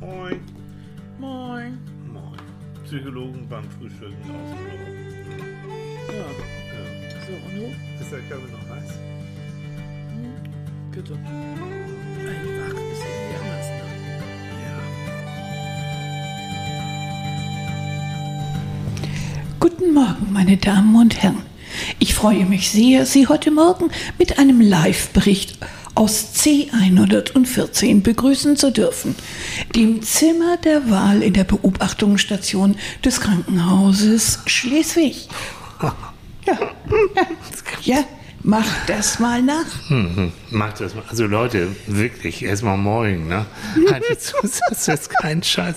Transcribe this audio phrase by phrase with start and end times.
[0.00, 0.40] Moin.
[1.18, 1.78] Moin.
[2.12, 2.38] Moin.
[2.84, 4.96] Psychologen beim Frühstücken ausgelogen.
[6.08, 6.84] Ja, Ja.
[7.26, 7.66] so, und du?
[8.02, 8.90] Ist der Körper noch heiß?
[10.92, 11.12] Bitte.
[11.14, 13.82] Einfach ist irgendwie anders, ne?
[19.60, 21.42] Guten Morgen, meine Damen und Herren.
[21.98, 25.47] Ich freue mich sehr, Sie heute Morgen mit einem Live-Bericht
[25.98, 29.16] aus C114 begrüßen zu dürfen,
[29.74, 35.28] dem Zimmer der Wahl in der Beobachtungsstation des Krankenhauses Schleswig.
[35.82, 35.96] Ja,
[36.46, 36.58] ja,
[37.82, 38.04] ja
[38.44, 39.90] mach das mal nach.
[39.90, 40.30] Mhm.
[40.50, 41.02] Macht das mal.
[41.08, 43.46] Also Leute, wirklich, erstmal moin, ne?
[43.90, 44.36] Haltet zu,
[44.68, 45.76] das ist kein Scheiß.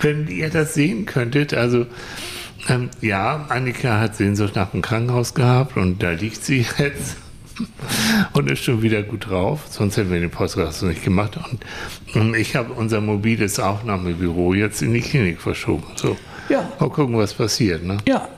[0.00, 1.86] Wenn ihr das sehen könntet, also
[2.68, 7.16] ähm, ja, Annika hat Sehnsucht nach dem Krankenhaus gehabt und da liegt sie jetzt
[8.32, 9.60] und ist schon wieder gut drauf.
[9.70, 11.38] Sonst hätten wir den Podcast nicht gemacht.
[12.14, 15.84] Und, und ich habe unser mobiles Aufnahmebüro jetzt in die Klinik verschoben.
[15.96, 16.16] So.
[16.48, 16.68] Ja.
[16.78, 17.98] Mal gucken, was passiert, ne?
[18.06, 18.28] Ja.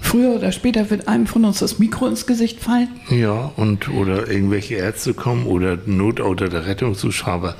[0.00, 2.88] Früher oder später wird einem von uns das Mikro ins Gesicht fallen.
[3.08, 7.56] Ja, und oder irgendwelche Ärzte kommen oder Notauto der Rettungszuschauer.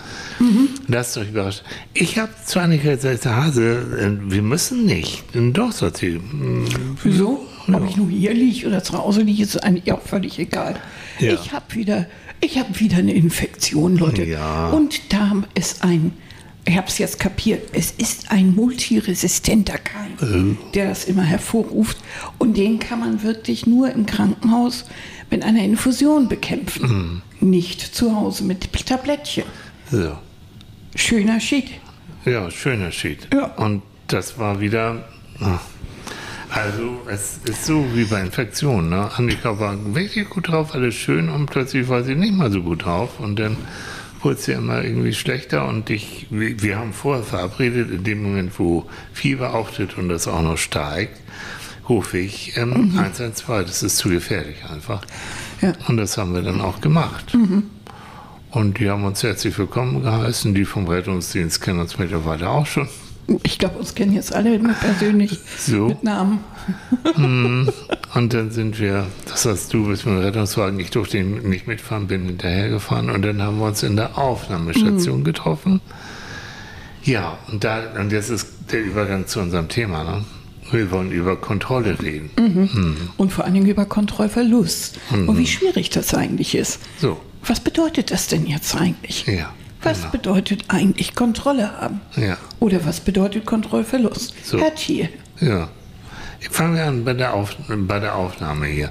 [0.87, 1.65] Lasst euch überraschen.
[1.95, 5.25] Ich habe zu Annika gesagt, Hase, äh, wir müssen nicht.
[5.33, 6.19] Doch, sagt sie.
[6.19, 6.67] "Mm,
[7.67, 7.79] Wieso?
[7.79, 10.77] Ob ich nur hier liege oder zu Hause liege, ist eigentlich auch völlig egal.
[11.19, 11.33] Ja.
[11.35, 12.07] Ich habe wieder,
[12.41, 14.25] ich habe wieder eine Infektion, Leute.
[14.25, 14.71] Ja.
[14.71, 16.13] Und da ist ein,
[16.67, 21.99] ich habe es jetzt kapiert, es ist ein multiresistenter Keim, der das immer hervorruft.
[22.39, 24.85] Und den kann man wirklich nur im Krankenhaus
[25.31, 27.23] mit einer Infusion bekämpfen.
[27.41, 29.45] Nicht zu Hause mit Tablettchen.
[29.91, 30.17] So.
[30.95, 31.71] Schöner Schied.
[32.25, 33.29] Ja, schöner Schied.
[33.33, 33.47] Ja.
[33.57, 35.09] Und das war wieder.
[35.41, 35.59] ah.
[36.55, 38.91] Also, es ist so wie bei Infektionen.
[38.91, 39.11] Ne?
[39.17, 42.85] Annika war wirklich gut drauf, alles schön und plötzlich war sie nicht mal so gut
[42.85, 43.19] drauf.
[43.19, 43.57] Und dann
[44.23, 45.67] wurde sie immer irgendwie schlechter.
[45.67, 50.43] Und ich, wir haben vorher verabredet, in dem Moment, wo Fieber auftritt und das auch
[50.43, 51.21] noch steigt,
[51.89, 53.67] rufe ich ähm, 112.
[53.67, 55.03] Das ist zu gefährlich einfach.
[55.61, 55.73] Ja.
[55.89, 57.37] Und das haben wir dann auch gemacht.
[58.53, 60.55] Und die haben uns herzlich willkommen geheißen.
[60.55, 62.89] Die vom Rettungsdienst kennen uns mittlerweile auch schon.
[63.43, 65.87] Ich glaube, uns kennen jetzt alle immer persönlich So.
[65.89, 66.41] mit Namen.
[68.15, 72.07] Und dann sind wir, das heißt, du bist mit dem Rettungswagen, ich durfte nicht mitfahren,
[72.07, 75.81] bin hinterhergefahren und dann haben wir uns in der Aufnahmestation getroffen.
[77.03, 80.05] Ja, und, da, und jetzt ist der Übergang zu unserem Thema.
[80.05, 80.25] Ne?
[80.71, 83.11] Wir wollen über Kontrolle reden.
[83.17, 84.99] Und vor allen Dingen über Kontrollverlust.
[85.11, 86.81] Und wie schwierig das eigentlich ist.
[86.99, 89.27] So, Was bedeutet das denn jetzt eigentlich?
[89.27, 89.53] ja.
[89.85, 90.13] Was genau.
[90.13, 92.01] bedeutet eigentlich Kontrolle haben?
[92.17, 92.37] Ja.
[92.61, 94.35] Oder was bedeutet Kontrollverlust?
[94.45, 94.59] So.
[94.59, 95.09] Herr Thiel.
[95.41, 95.69] Ja.
[96.51, 98.91] Fangen wir an bei der, Auf, bei der Aufnahme hier.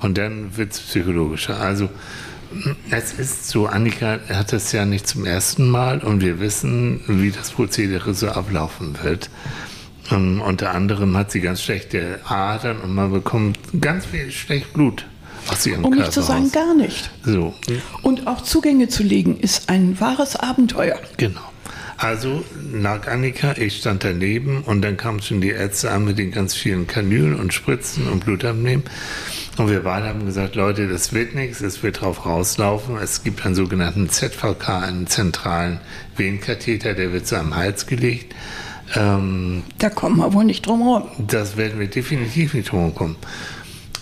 [0.00, 1.60] Und dann wird es psychologischer.
[1.60, 1.90] Also,
[2.90, 7.30] es ist so, Annika hat es ja nicht zum ersten Mal und wir wissen, wie
[7.30, 9.30] das Prozedere so ablaufen wird.
[10.10, 15.04] Ähm, unter anderem hat sie ganz schlechte Adern und man bekommt ganz viel schlecht Blut
[15.50, 17.10] aus ihrem Um nicht zu sagen, gar nicht.
[17.24, 17.54] So,
[18.02, 20.98] Und auch Zugänge zu legen, ist ein wahres Abenteuer.
[21.16, 21.40] Genau.
[21.98, 26.30] Also lag Annika, ich stand daneben und dann kamen schon die Ärzte an mit den
[26.30, 28.84] ganz vielen Kanülen und Spritzen und Blutabnehmen.
[29.56, 32.98] Und wir beide haben gesagt, Leute, das wird nichts, es wird drauf rauslaufen.
[32.98, 35.80] Es gibt einen sogenannten ZVK, einen zentralen
[36.18, 38.34] Venenkatheter, der wird zu einem Hals gelegt.
[38.94, 41.04] Ähm, Da kommen wir wohl nicht drum herum.
[41.26, 43.16] das werden wir definitiv nicht rumkommen.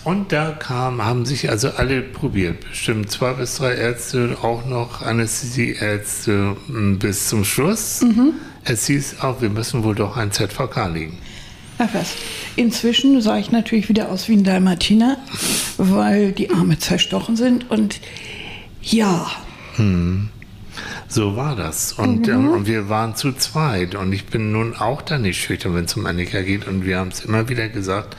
[0.05, 2.61] Und da kam, haben sich also alle probiert.
[2.69, 8.05] Bestimmt zwei bis drei Ärzte, auch noch Anästhesieärzte m, bis zum Schluss.
[8.63, 11.17] Es hieß auch, wir müssen wohl doch ein ZVK legen.
[11.79, 12.13] Ach was.
[12.55, 15.17] Inzwischen sah ich natürlich wieder aus wie ein Dalmatiner,
[15.77, 17.69] weil die Arme zerstochen sind.
[17.69, 17.99] Und
[18.81, 19.29] ja,
[21.07, 21.93] So war das.
[21.93, 23.95] Und, ähm, und wir waren zu zweit.
[23.95, 26.67] Und ich bin nun auch da nicht schüchtern, wenn es um Annika geht.
[26.67, 28.15] Und wir haben es immer wieder gesagt.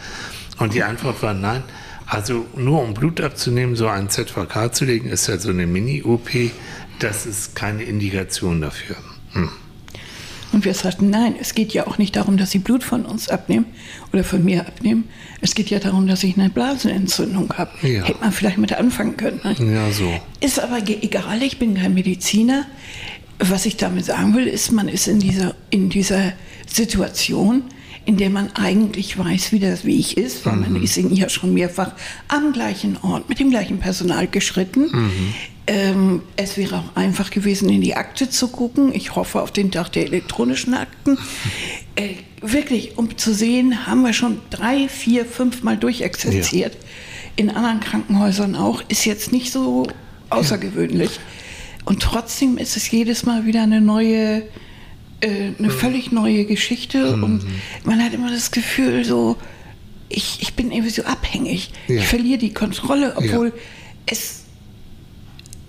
[0.59, 1.63] Und die Antwort war nein.
[2.07, 6.31] Also nur um Blut abzunehmen, so ein ZVK zu legen, ist ja so eine Mini-OP.
[7.01, 8.97] Das ist keine Indikation dafür.
[9.33, 9.51] Hm.
[10.53, 13.29] Und wir sagten, nein, es geht ja auch nicht darum, dass sie Blut von uns
[13.29, 13.67] abnehmen
[14.13, 15.09] oder von mir abnehmen.
[15.41, 17.73] Es geht ja darum, dass ich eine Blasenentzündung habe.
[17.83, 18.05] Ja.
[18.05, 19.41] Hätte man vielleicht mit anfangen können.
[19.43, 19.75] Ne?
[19.75, 20.11] Ja, so.
[20.41, 22.65] Ist aber egal, ich bin kein Mediziner.
[23.39, 26.33] Was ich damit sagen will, ist, man ist in dieser, in dieser
[26.67, 27.65] Situation,
[28.07, 31.53] in der man eigentlich weiß, wie das Weg ist, weil man ist in ja schon
[31.53, 31.93] mehrfach
[32.29, 35.13] am gleichen Ort mit dem gleichen Personal geschritten.
[35.67, 38.95] Ähm, es wäre auch einfach gewesen, in die Akte zu gucken.
[38.95, 41.19] Ich hoffe auf den Tag der elektronischen Akten.
[41.97, 46.77] Äh, wirklich, um zu sehen, haben wir schon drei, vier, fünf Mal durchexerziert.
[47.35, 48.83] In anderen Krankenhäusern auch.
[48.87, 49.89] Ist jetzt nicht so
[50.31, 51.19] außergewöhnlich.
[51.85, 54.45] Und trotzdem ist es jedes Mal wieder eine neue
[55.21, 57.45] äh, eine völlig neue Geschichte und
[57.85, 59.37] man hat immer das Gefühl, so,
[60.09, 61.71] ich, ich bin irgendwie so abhängig.
[61.89, 61.97] Ja.
[61.97, 63.53] Ich verliere die Kontrolle, obwohl Ja.
[64.07, 64.45] es,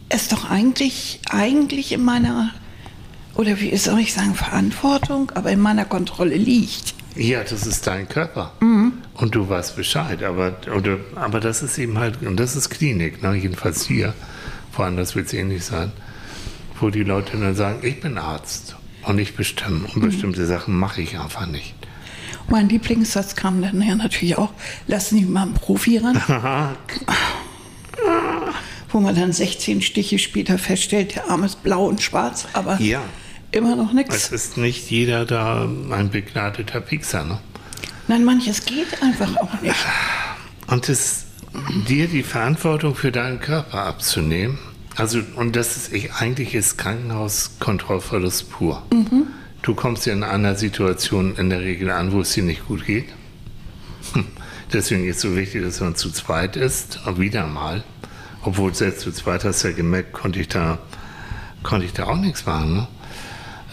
[0.09, 2.53] es doch eigentlich, eigentlich in meiner,
[3.35, 6.93] oder wie soll ich sagen, Verantwortung, aber in meiner Kontrolle liegt.
[7.15, 8.53] Ja, das ist dein Körper.
[8.59, 10.21] Und du weißt Bescheid.
[10.21, 13.33] Aber, oder, aber das ist eben halt, und das ist Klinik, ne?
[13.33, 14.13] jedenfalls hier,
[14.75, 15.91] woanders wird es ähnlich sein,
[16.79, 18.75] wo die Leute dann sagen, ich bin Arzt
[19.07, 19.87] und ich bestimme.
[19.93, 21.73] Und bestimmte Sachen mache ich einfach nicht.
[22.49, 24.51] Mein Lieblingssatz kam dann ja natürlich auch,
[24.87, 26.21] lass nicht mal einen Profi ran.
[28.89, 33.01] Wo man dann 16 Stiche später feststellt, der Arm ist blau und schwarz, aber Ja.
[33.51, 34.29] immer noch Es nichts.
[34.29, 37.25] ist nicht jeder da ein begnadeter Piekser.
[37.25, 37.39] Ne?
[38.07, 39.75] Nein, manches geht einfach auch nicht.
[40.67, 41.25] Und es,
[41.89, 44.57] dir die Verantwortung für deinen Körper abzunehmen,
[44.97, 48.81] also, und das ist, ich, eigentlich ist Krankenhauskontrollverlust pur.
[49.61, 52.85] Du kommst ja in einer Situation in der Regel an, wo es dir nicht gut
[52.85, 53.05] geht.
[54.13, 54.25] Hm.
[54.73, 57.83] Deswegen ist es so wichtig, dass man zu zweit ist, und wieder mal.
[58.43, 60.79] Obwohl selbst zu zweit hast du ja gemerkt, konnte ich da,
[61.63, 62.75] konnte ich da auch nichts machen.
[62.75, 62.87] Ne?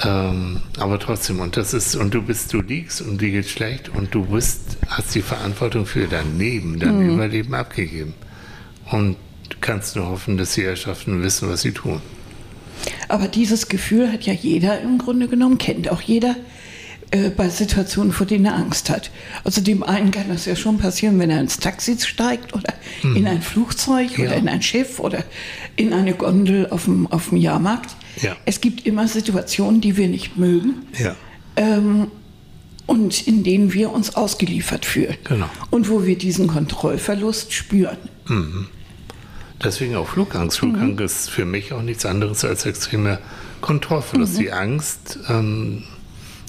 [0.03, 3.89] Ähm, aber trotzdem, und das ist, und du bist, du liegst und dir geht schlecht
[3.89, 8.15] und du bist, hast die Verantwortung für dein Leben, dein Überleben abgegeben.
[8.91, 9.17] Und
[9.61, 12.01] kannst nur hoffen, dass die Herrschaften wissen, was sie tun.
[13.09, 16.37] Aber dieses Gefühl hat ja jeder im Grunde genommen, kennt auch jeder
[17.11, 19.11] äh, bei Situationen, vor denen er Angst hat.
[19.45, 23.27] Also dem einen kann das ja schon passieren, wenn er ins Taxi steigt oder in
[23.27, 24.27] ein Flugzeug Ja.
[24.27, 25.25] oder in ein Schiff oder
[25.77, 27.95] in eine Gondel auf dem, auf dem Jahrmarkt.
[28.21, 28.37] Ja.
[28.45, 30.87] Es gibt immer Situationen, die wir nicht mögen.
[30.99, 31.15] Ja.
[31.57, 32.09] ähm,
[32.87, 35.17] und in denen wir uns ausgeliefert fühlen.
[35.25, 35.49] Genau.
[35.71, 37.97] Und wo wir diesen Kontrollverlust spüren.
[39.65, 40.59] Deswegen auch Flugangst.
[40.59, 43.19] Flugangst ist für mich auch nichts anderes als extremer
[43.63, 44.39] Kontrollverlust.
[44.39, 45.85] Die Angst, ähm,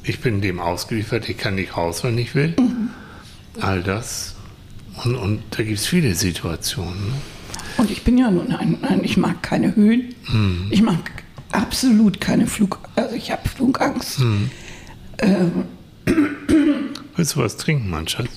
[0.04, 2.56] ich bin dem ausgeliefert, ich kann nicht raus, wenn ich will.
[3.62, 4.36] All das.
[5.04, 7.08] Und, und da gibt es viele Situationen.
[7.08, 7.14] Ne?
[7.78, 10.14] Und ich bin ja nun ein, ein ich mag keine Höhen.
[10.70, 11.00] Ich mag
[11.52, 14.22] absolut keine Flug, also ich habe Flugangst.
[17.16, 18.28] Willst du was trinken, mein Schatz?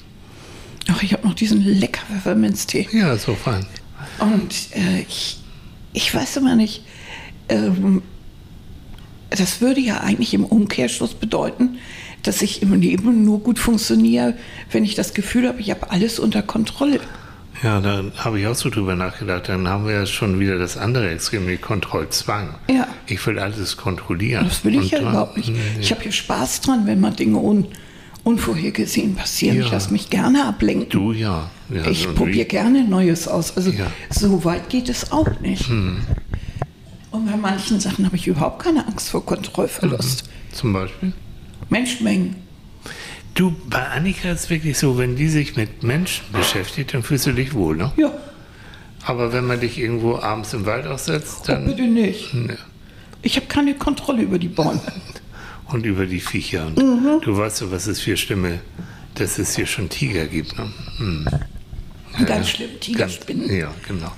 [0.88, 2.88] Ach, ich habe noch diesen lecker Pfefferminztee.
[2.92, 3.66] Ja, so fein.
[4.20, 5.38] Und äh, ich,
[5.92, 6.82] ich weiß immer nicht,
[7.48, 8.02] ähm,
[9.30, 11.78] das würde ja eigentlich im Umkehrschluss bedeuten,
[12.22, 14.34] dass ich im Leben nur gut funktioniere,
[14.70, 17.00] wenn ich das Gefühl habe, ich habe alles unter Kontrolle.
[17.62, 19.48] Ja, da habe ich auch so drüber nachgedacht.
[19.48, 22.54] Dann haben wir ja schon wieder das andere Extrem, die Kontrollzwang.
[22.70, 22.86] Ja.
[23.06, 24.44] Ich will alles kontrollieren.
[24.44, 25.48] Das will ich Und ja überhaupt nicht.
[25.48, 25.58] Nee.
[25.80, 27.66] Ich habe ja Spaß dran, wenn mal Dinge un,
[28.28, 29.56] unvorhergesehen passieren.
[29.58, 29.64] Ja.
[29.64, 30.90] Ich lasse mich gerne ablenken.
[30.90, 31.50] Du ja.
[31.70, 33.56] ja ich und probiere gerne Neues aus.
[33.56, 33.86] Also Ja.
[33.86, 33.92] Hm.
[34.10, 35.68] so weit geht es auch nicht.
[35.70, 40.24] Und bei manchen Sachen habe ich überhaupt keine Angst vor Kontrollverlust.
[40.52, 41.12] Zum Beispiel.
[41.70, 42.36] Menschenmengen.
[43.34, 47.26] Du, bei Annika ist es wirklich so, wenn die sich mit Menschen beschäftigt, dann fühlst
[47.26, 47.92] du dich wohl, ne?
[47.96, 48.12] Ja,
[49.04, 51.64] Aber wenn man dich irgendwo abends im Wald aussetzt, oh, dann.
[51.66, 52.34] bitte nicht.
[52.34, 52.58] Ne.
[53.22, 54.82] Ich habe keine Kontrolle über die Bäume.
[55.70, 56.66] Und über die Viecher.
[56.66, 57.20] Und Mhm.
[57.22, 58.60] du weißt so, was es für Stimme,
[59.14, 60.70] dass es hier schon Tiger gibt, ne?
[60.98, 61.26] Hm.
[62.26, 63.48] Ganz schlimm, Tigerspinnen.
[63.48, 64.12] Ganz- Ja, genau.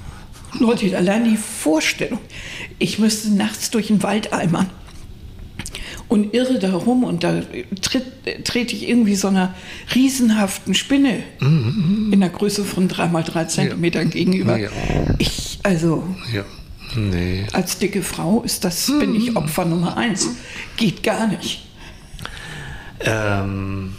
[0.59, 2.19] Leute, allein die Vorstellung,
[2.79, 4.69] ich müsste nachts durch den Wald eimern
[6.09, 7.43] und irre da rum und da
[7.83, 8.05] tritt,
[8.45, 9.55] trete ich irgendwie so einer
[9.95, 14.57] riesenhaften Spinne in der Größe von 3 mal 3 Zentimetern gegenüber.
[14.59, 14.71] Ja.
[15.19, 16.45] Ich, also Ja.
[16.95, 17.47] Nee.
[17.53, 20.29] als dicke Frau ist das, bin ich Opfer Nummer eins.
[20.77, 21.67] Geht gar nicht.
[23.01, 23.95] Ähm,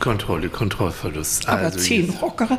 [0.00, 1.48] Kontrolle, Kontrollverlust.
[1.48, 2.58] Aber also zehn jetzt- Rocker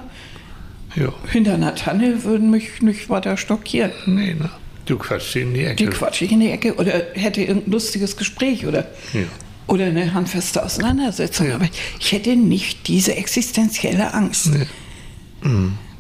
[0.96, 1.14] Ja.
[1.32, 3.92] hinter einer Tanne würden mich nicht weiter stockieren.
[4.06, 4.50] Nee, ne?
[4.86, 5.90] Du quatschst in die Die Ecke.
[5.90, 9.22] quatsch ich in die Ecke oder hätte irgendein lustiges Gespräch oder, Ja.
[9.68, 11.52] oder eine handfeste Auseinandersetzung.
[11.52, 11.68] Aber
[12.00, 14.52] ich hätte nicht diese existenzielle Angst.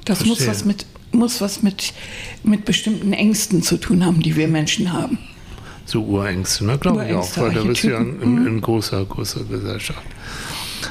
[0.05, 0.47] Das muss Verstehe.
[0.47, 0.85] was, mit,
[1.15, 1.93] muss was mit,
[2.43, 5.17] mit bestimmten Ängsten zu tun haben, die wir Menschen haben.
[5.85, 6.77] So Urängste, ne?
[6.79, 8.47] Glaube ich auch, weil da bist du ja in, Archetypen.
[8.47, 10.01] in, großer, großer Gesellschaft.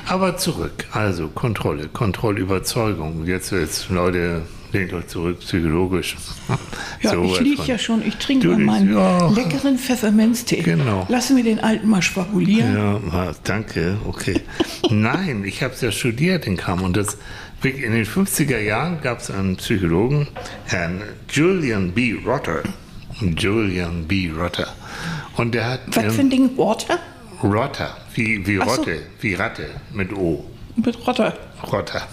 [0.07, 3.27] Aber zurück, also Kontrolle, Kontrollüberzeugung.
[3.27, 6.17] Jetzt, jetzt Leute, lehnt euch zurück, psychologisch.
[7.03, 9.29] Ja, So ich liege ja schon, ich trinke mal meinen ja.
[9.29, 10.63] leckeren Pfefferminztee.
[10.63, 11.07] Genau.
[11.11, 12.75] Lassen wir den alten mal schwabulieren.
[12.75, 14.41] Ja, wa- danke, okay.
[14.91, 17.19] Nein, ich habe es ja studiert in Kam und das
[17.71, 20.29] in den 50er Jahren gab es einen Psychologen,
[20.67, 22.15] Herrn Julian B.
[22.25, 22.63] Rotter.
[23.21, 24.31] Julian B.
[24.31, 24.75] Rotter.
[25.37, 26.57] Und der hat Was für ein Ding?
[26.57, 26.99] Water?
[27.43, 28.77] Rotter, wie, wie Ach so.
[28.77, 30.45] Rotte, wie Ratte mit O.
[30.77, 31.37] Mit Rotter.
[31.71, 32.07] Rotter.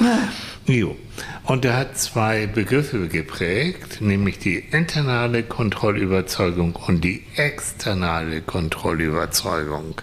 [0.00, 0.28] Ja.
[0.66, 0.96] Jo.
[1.44, 10.00] Und er hat zwei Begriffe geprägt, nämlich die internale Kontrollüberzeugung und die externe Kontrollüberzeugung.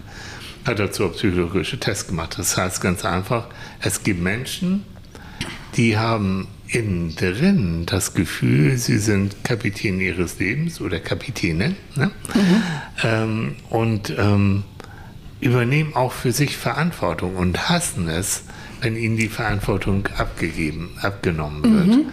[0.64, 2.36] Hat dazu auch psychologische Tests gemacht.
[2.38, 3.46] Das heißt ganz einfach,
[3.80, 4.84] es gibt Menschen,
[5.76, 12.10] die haben innen drin das Gefühl, sie sind Kapitän ihres Lebens oder Kapitänin ne?
[12.34, 12.62] mhm.
[13.02, 14.64] ähm, und ähm,
[15.40, 18.44] übernehmen auch für sich Verantwortung und hassen es,
[18.80, 21.98] wenn ihnen die Verantwortung abgegeben, abgenommen wird.
[21.98, 22.12] Mhm.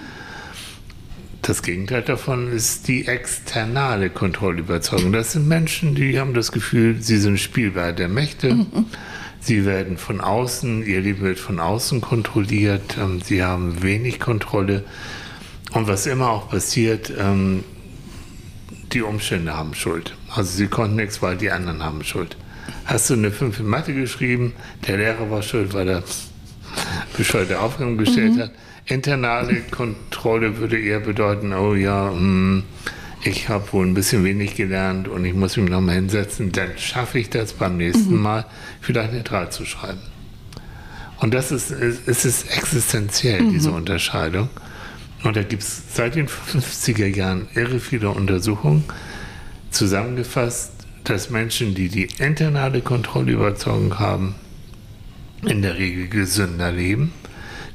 [1.41, 5.13] Das Gegenteil davon ist die externe Kontrollüberzeugung.
[5.13, 8.53] Das sind Menschen, die haben das Gefühl, sie sind spielbar der Mächte.
[8.53, 8.86] Mhm.
[9.41, 12.98] Sie werden von außen, ihr Leben wird von außen kontrolliert.
[13.00, 14.84] Ähm, sie haben wenig Kontrolle.
[15.72, 17.63] Und was immer auch passiert, ähm,
[18.91, 20.15] die Umstände haben Schuld.
[20.29, 22.36] Also sie konnten nichts, weil die anderen haben Schuld.
[22.86, 24.53] Hast du eine 5 in Mathe geschrieben,
[24.88, 26.03] der Lehrer war schuld, weil er
[27.18, 28.42] bescheuerte Aufgaben gestellt mhm.
[28.42, 28.52] hat.
[28.86, 32.64] Internale Kontrolle würde eher bedeuten, oh ja, hm,
[33.24, 37.20] ich habe wohl ein bisschen wenig gelernt und ich muss mich nochmal hinsetzen, dann schaffe
[37.20, 38.22] ich das beim nächsten mhm.
[38.22, 38.46] Mal,
[38.82, 40.00] vielleicht eine 3 zu schreiben.
[41.20, 43.52] Und das ist, es ist existenziell, mhm.
[43.52, 44.50] diese Unterscheidung.
[45.24, 48.86] Und da gibt es seit den 50er Jahren irre viele Untersuchungen,
[49.70, 50.72] zusammengefasst,
[51.04, 54.36] dass Menschen, die die internale Kontrollüberzeugung haben,
[55.46, 57.13] in der Regel gesünder leben.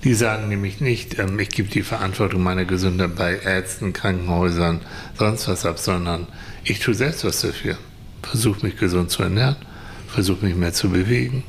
[0.04, 4.80] Die sagen nämlich nicht, ähm, ich gebe die Verantwortung meiner Gesundheit bei Ärzten, Krankenhäusern,
[5.18, 6.26] sonst was ab, sondern
[6.62, 7.78] ich tue selbst was dafür.
[8.22, 9.56] Versuche mich gesund zu ernähren,
[10.06, 11.42] versuche mich mehr zu bewegen,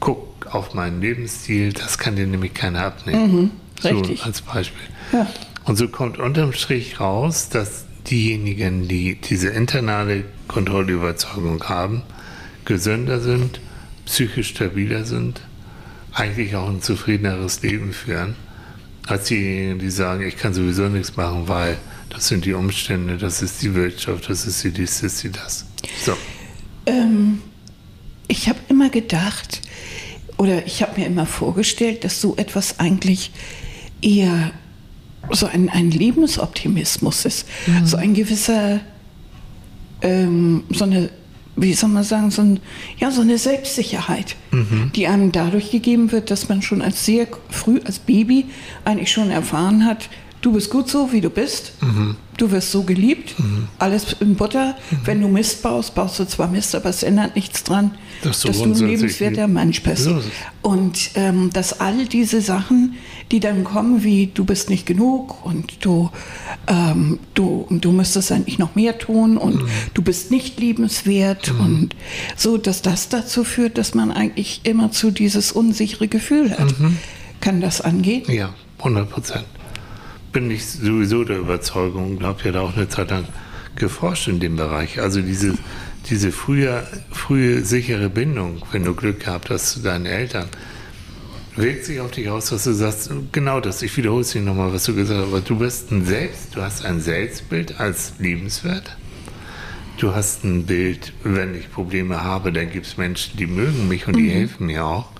[0.00, 3.32] guck auf meinen Lebensstil, das kann dir nämlich keiner abnehmen.
[3.32, 3.50] Mhm,
[3.84, 4.18] richtig.
[4.18, 4.88] So als Beispiel.
[5.12, 5.26] Ja.
[5.64, 12.02] Und so kommt unterm Strich raus, dass diejenigen, die diese internale Kontrollüberzeugung haben,
[12.64, 13.60] gesünder sind,
[14.06, 15.40] psychisch stabiler sind,
[16.12, 18.36] eigentlich auch ein zufriedeneres Leben führen,
[19.06, 21.78] als diejenigen, die sagen, ich kann sowieso nichts machen, weil
[22.10, 25.30] das sind die Umstände, das ist die Wirtschaft, das ist die dies, das ist die
[25.30, 25.64] das.
[26.04, 26.16] So.
[26.86, 27.40] Ähm,
[28.28, 29.62] ich habe immer gedacht,
[30.36, 33.30] oder ich habe mir immer vorgestellt, dass so etwas eigentlich
[34.02, 34.52] eher
[35.30, 37.86] so ein, ein Lebensoptimismus ist, mhm.
[37.86, 38.80] so ein gewisser,
[40.02, 41.10] ähm, so eine
[41.56, 42.60] wie soll man sagen, so, ein,
[42.96, 44.90] ja, so eine Selbstsicherheit, mhm.
[44.94, 48.46] die einem dadurch gegeben wird, dass man schon als sehr früh, als Baby,
[48.84, 50.08] eigentlich schon erfahren hat,
[50.42, 51.72] du bist gut so, wie du bist.
[51.80, 52.16] Mhm.
[52.36, 53.68] Du wirst so geliebt, mhm.
[53.78, 54.74] alles in Butter.
[54.90, 54.96] Mhm.
[55.04, 58.48] Wenn du Mist baust, baust du zwar Mist, aber es ändert nichts dran, dass du,
[58.48, 60.04] dass du ein lebenswerter Mensch bist.
[60.04, 60.20] So
[60.62, 62.96] und ähm, dass all diese Sachen,
[63.30, 66.10] die dann kommen, wie du bist nicht genug und du,
[66.66, 69.68] ähm, du, du müsstest eigentlich noch mehr tun und mhm.
[69.94, 71.60] du bist nicht liebenswert mhm.
[71.60, 71.96] und
[72.36, 76.78] so, dass das dazu führt, dass man eigentlich immer zu dieses unsichere Gefühl hat.
[76.80, 76.96] Mhm.
[77.40, 78.24] Kann das angehen?
[78.28, 79.44] Ja, 100 Prozent
[80.32, 83.26] bin ich sowieso der Überzeugung und habe ja da auch eine Zeit lang
[83.76, 85.00] geforscht in dem Bereich.
[85.00, 85.56] Also diese,
[86.08, 90.48] diese frühe, frühe sichere Bindung, wenn du Glück gehabt hast zu deinen Eltern,
[91.56, 94.72] wirkt sich auf dich aus, dass du sagst, genau das, ich wiederhole es nicht nochmal,
[94.72, 98.96] was du gesagt hast, aber du bist ein Selbst, du hast ein Selbstbild als liebenswert.
[99.98, 104.08] Du hast ein Bild, wenn ich Probleme habe, dann gibt es Menschen, die mögen mich
[104.08, 104.30] und die mhm.
[104.30, 105.10] helfen mir auch.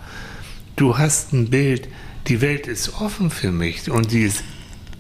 [0.76, 1.88] Du hast ein Bild,
[2.28, 4.42] die Welt ist offen für mich und sie ist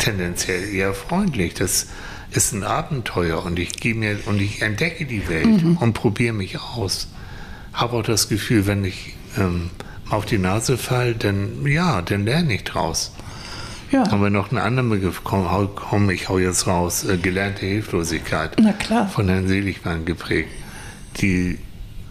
[0.02, 1.54] tendenziell eher freundlich.
[1.54, 1.86] Das
[2.32, 5.76] ist ein Abenteuer und ich gehe mir und ich entdecke die Welt mhm.
[5.78, 7.08] und probiere mich aus.
[7.72, 9.70] Habe auch das Gefühl, wenn ich ähm,
[10.10, 13.12] auf die Nase falle, dann ja, dann lerne ich draus.
[13.90, 14.10] Ja.
[14.10, 15.20] Haben wir noch einen anderen Begriff?
[15.22, 17.04] Komm, komm ich hau jetzt raus.
[17.04, 18.56] Äh, gelernte Hilflosigkeit.
[18.60, 19.08] Na klar.
[19.08, 20.48] Von Herrn Seligmann geprägt.
[21.20, 21.58] Die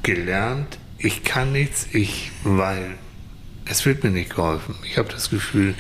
[0.04, 2.92] gelernt, ich kann nichts, ich, weil
[3.66, 4.76] es wird mir nicht geholfen.
[4.86, 5.74] Ich habe das Gefühl,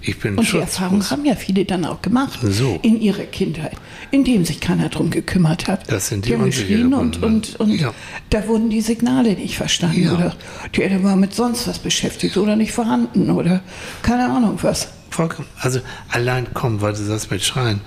[0.00, 2.78] ich bin und die Erfahrung haben ja viele dann auch gemacht so.
[2.82, 3.76] in ihrer Kindheit,
[4.10, 5.90] indem sich keiner darum gekümmert hat.
[5.90, 7.92] Das sind die, die haben geschrien und, und, und ja.
[8.30, 10.14] da wurden die Signale nicht verstanden ja.
[10.14, 10.36] oder
[10.74, 13.62] die Eltern waren mit sonst was beschäftigt oder nicht vorhanden oder
[14.02, 14.88] keine Ahnung was.
[15.10, 15.48] Vollkommen.
[15.60, 17.80] Also allein kommen, weil du das mit Schreien.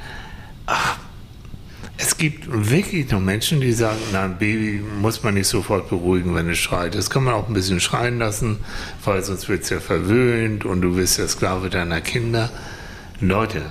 [0.65, 0.97] Ach,
[2.01, 6.33] es gibt wirklich noch Menschen, die sagen, na, ein Baby muss man nicht sofort beruhigen,
[6.33, 6.95] wenn es schreit.
[6.95, 8.57] Das kann man auch ein bisschen schreien lassen,
[9.05, 12.49] weil sonst wird es ja verwöhnt und du wirst ja Sklave deiner Kinder.
[13.19, 13.61] Leute,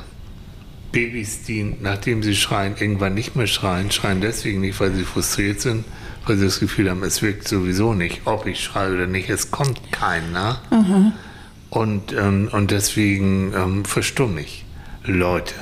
[0.93, 5.61] Babys, die, nachdem sie schreien, irgendwann nicht mehr schreien, schreien deswegen nicht, weil sie frustriert
[5.61, 5.85] sind,
[6.25, 9.51] weil sie das Gefühl haben, es wirkt sowieso nicht, ob ich schreie oder nicht, es
[9.51, 10.61] kommt keiner.
[10.71, 11.13] Mhm.
[11.69, 14.65] Und, ähm, und deswegen ähm, verstumme ich.
[15.05, 15.55] Leute,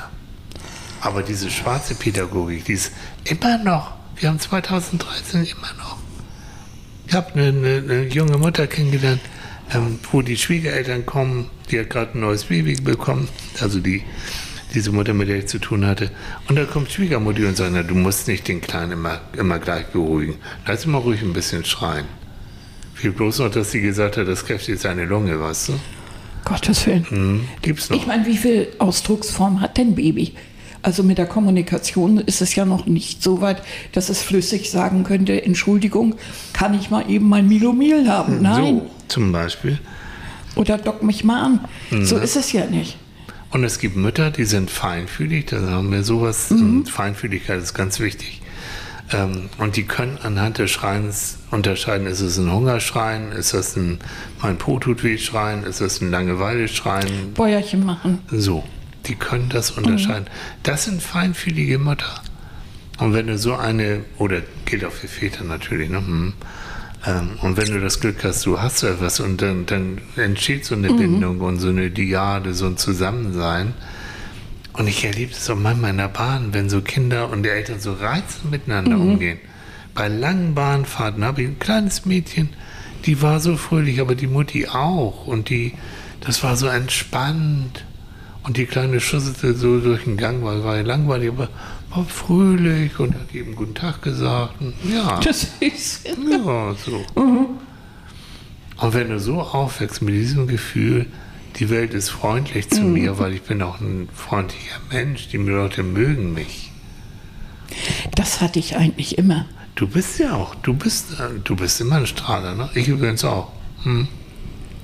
[1.00, 2.93] aber diese schwarze Pädagogik, die ist
[3.25, 5.99] immer noch, wir haben 2013 immer noch.
[7.07, 9.21] Ich habe eine, eine, eine, junge Mutter kennengelernt,
[9.73, 13.28] ähm, wo die Schwiegereltern kommen, die hat gerade ein neues Baby bekommen,
[13.61, 14.05] also die
[14.75, 16.11] diese Mutter, mit der ich zu tun hatte.
[16.49, 19.87] Und da kommt Schwiegermutter und sagt, na, du musst nicht den Kleinen immer, immer gleich
[19.87, 20.37] beruhigen.
[20.67, 22.07] Lass ihn mal ruhig ein bisschen schreien.
[22.95, 25.81] Viel bloß noch, dass sie gesagt hat, das kräftigt seine Lunge, weißt du?
[26.45, 27.09] Gottes Willen.
[27.09, 27.97] Hm, gibt's noch.
[27.97, 30.35] Ich meine, wie viel Ausdrucksform hat denn Baby?
[30.83, 35.05] Also mit der Kommunikation ist es ja noch nicht so weit, dass es flüssig sagen
[35.05, 36.15] könnte, Entschuldigung,
[36.53, 38.43] kann ich mal eben mein Milomil haben?
[38.43, 38.83] Nein.
[38.83, 39.79] So, zum Beispiel.
[40.55, 41.61] Oder dock mich mal an.
[42.05, 42.97] So ist es ja nicht.
[43.51, 46.85] Und es gibt Mütter, die sind feinfühlig, da haben wir sowas, mhm.
[46.85, 48.43] Feinfühligkeit ist ganz wichtig.
[49.11, 54.01] Ähm, und die können anhand des Schreins unterscheiden, ist es ein Hungerschreien, ist das ein
[54.43, 57.33] mein Po tut weh Schreien, ist das ein Langeweile-Schreien?
[57.33, 58.19] Bäuerchen machen.
[58.31, 58.65] So,
[59.09, 60.25] die können das unterscheiden.
[60.25, 60.61] Mhm.
[60.62, 62.23] Das sind feinfühlige Mütter.
[62.99, 65.99] Und wenn du so eine, oder gilt auch für Väter natürlich, ne?
[65.99, 66.33] Hm,
[67.07, 70.75] ähm, und wenn du das Glück hast, du hast etwas und dann, dann entsteht so
[70.75, 70.97] eine mhm.
[70.97, 73.75] Bindung und so eine Diade, so ein Zusammensein.
[74.73, 77.81] Und ich erlebe das auch manchmal in der Bahn, wenn so Kinder und die Eltern
[77.81, 79.12] so reizend miteinander mhm.
[79.12, 79.38] umgehen.
[79.95, 82.50] Bei langen Bahnfahrten habe ich ein kleines Mädchen,
[83.05, 85.27] die war so fröhlich, aber die Mutti auch.
[85.27, 85.75] Und die,
[86.21, 87.85] das war so entspannt.
[88.45, 91.49] Und die kleine schusselte so durch den Gang, weil war langweilig, aber
[91.90, 94.61] war fröhlich und hat eben guten Tag gesagt.
[94.61, 95.21] Und ja.
[95.21, 96.07] Das ist.
[96.07, 97.04] Ja, so.
[97.21, 97.47] Mhm.
[98.76, 101.07] Und wenn du so aufwächst mit diesem Gefühl,
[101.57, 102.92] die Welt ist freundlich zu mhm.
[102.92, 106.71] mir, weil ich bin auch ein freundlicher Mensch, die Leute mögen mich.
[108.14, 109.47] Das hatte ich eigentlich immer.
[109.75, 112.71] Du bist ja auch, du bist, äh, du bist immer ein Strahler, ne?
[112.75, 113.52] Ich übrigens auch.
[113.83, 114.09] Hm.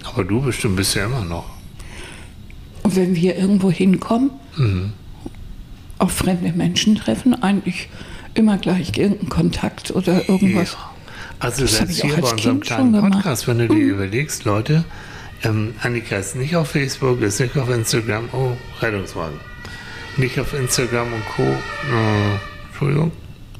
[0.04, 1.53] Aber du bestimmt bist ja immer noch.
[2.84, 4.92] Und wenn wir irgendwo hinkommen, mhm
[5.98, 7.88] auf fremde Menschen treffen, eigentlich
[8.34, 10.72] immer gleich irgendeinen Kontakt oder irgendwas.
[10.72, 10.90] Ja.
[11.38, 13.90] Also das selbst hier bei unserem kleinen Podcast, wenn du dir hm.
[13.90, 14.84] überlegst, Leute,
[15.42, 19.38] ähm, Annika ist nicht auf Facebook, ist nicht auf Instagram, oh, Rettungswagen.
[20.16, 21.42] Nicht auf Instagram und Co.
[21.42, 22.38] Äh,
[22.68, 23.12] Entschuldigung,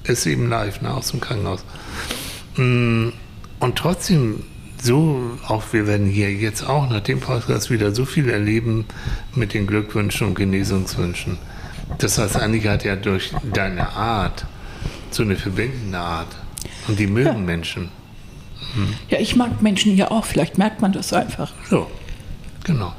[0.04, 1.64] ist eben live, ne, aus dem Krankenhaus.
[2.56, 3.08] Mm,
[3.60, 4.44] und trotzdem,
[4.84, 8.84] so, auch wir werden hier jetzt auch nach dem Podcast wieder so viel erleben
[9.34, 11.38] mit den Glückwünschen und Genesungswünschen.
[11.96, 14.44] Das heißt, Annika hat ja durch deine Art
[15.10, 16.36] so eine verbindende Art.
[16.86, 17.38] Und die mögen ja.
[17.38, 17.88] Menschen.
[18.74, 18.88] Hm.
[19.08, 20.26] Ja, ich mag Menschen ja auch.
[20.26, 21.54] Vielleicht merkt man das einfach.
[21.70, 21.90] So,
[22.62, 22.92] genau.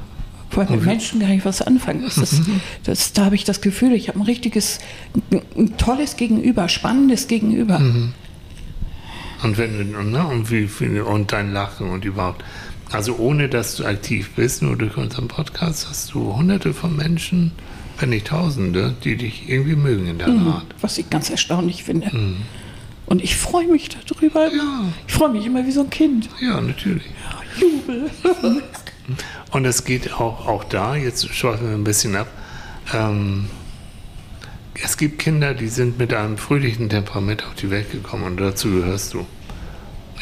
[0.50, 2.02] Weil mit Menschen gar nicht was anfangen.
[2.02, 2.42] Das ist,
[2.82, 4.80] das, da habe ich das Gefühl, ich habe ein richtiges,
[5.30, 7.78] ein tolles Gegenüber, spannendes Gegenüber.
[7.78, 8.12] Mhm.
[9.42, 10.68] Und wenn ne, und wie
[11.00, 12.44] und dein Lachen und überhaupt.
[12.90, 17.52] Also ohne dass du aktiv bist, nur durch unseren Podcast hast du hunderte von Menschen,
[17.98, 20.66] wenn nicht Tausende, die dich irgendwie mögen in der mhm, Art.
[20.80, 22.14] Was ich ganz erstaunlich finde.
[22.14, 22.36] Mhm.
[23.06, 24.52] Und ich freue mich darüber.
[24.52, 24.84] Ja.
[25.06, 26.28] Ich freue mich immer wie so ein Kind.
[26.40, 27.04] Ja, natürlich.
[27.04, 28.10] Ja, Jubel.
[29.52, 32.26] Und es geht auch, auch da, jetzt schweifen wir ein bisschen ab,
[32.92, 33.46] ähm,
[34.82, 38.70] es gibt Kinder, die sind mit einem fröhlichen Temperament auf die Welt gekommen und dazu
[38.70, 39.26] gehörst du.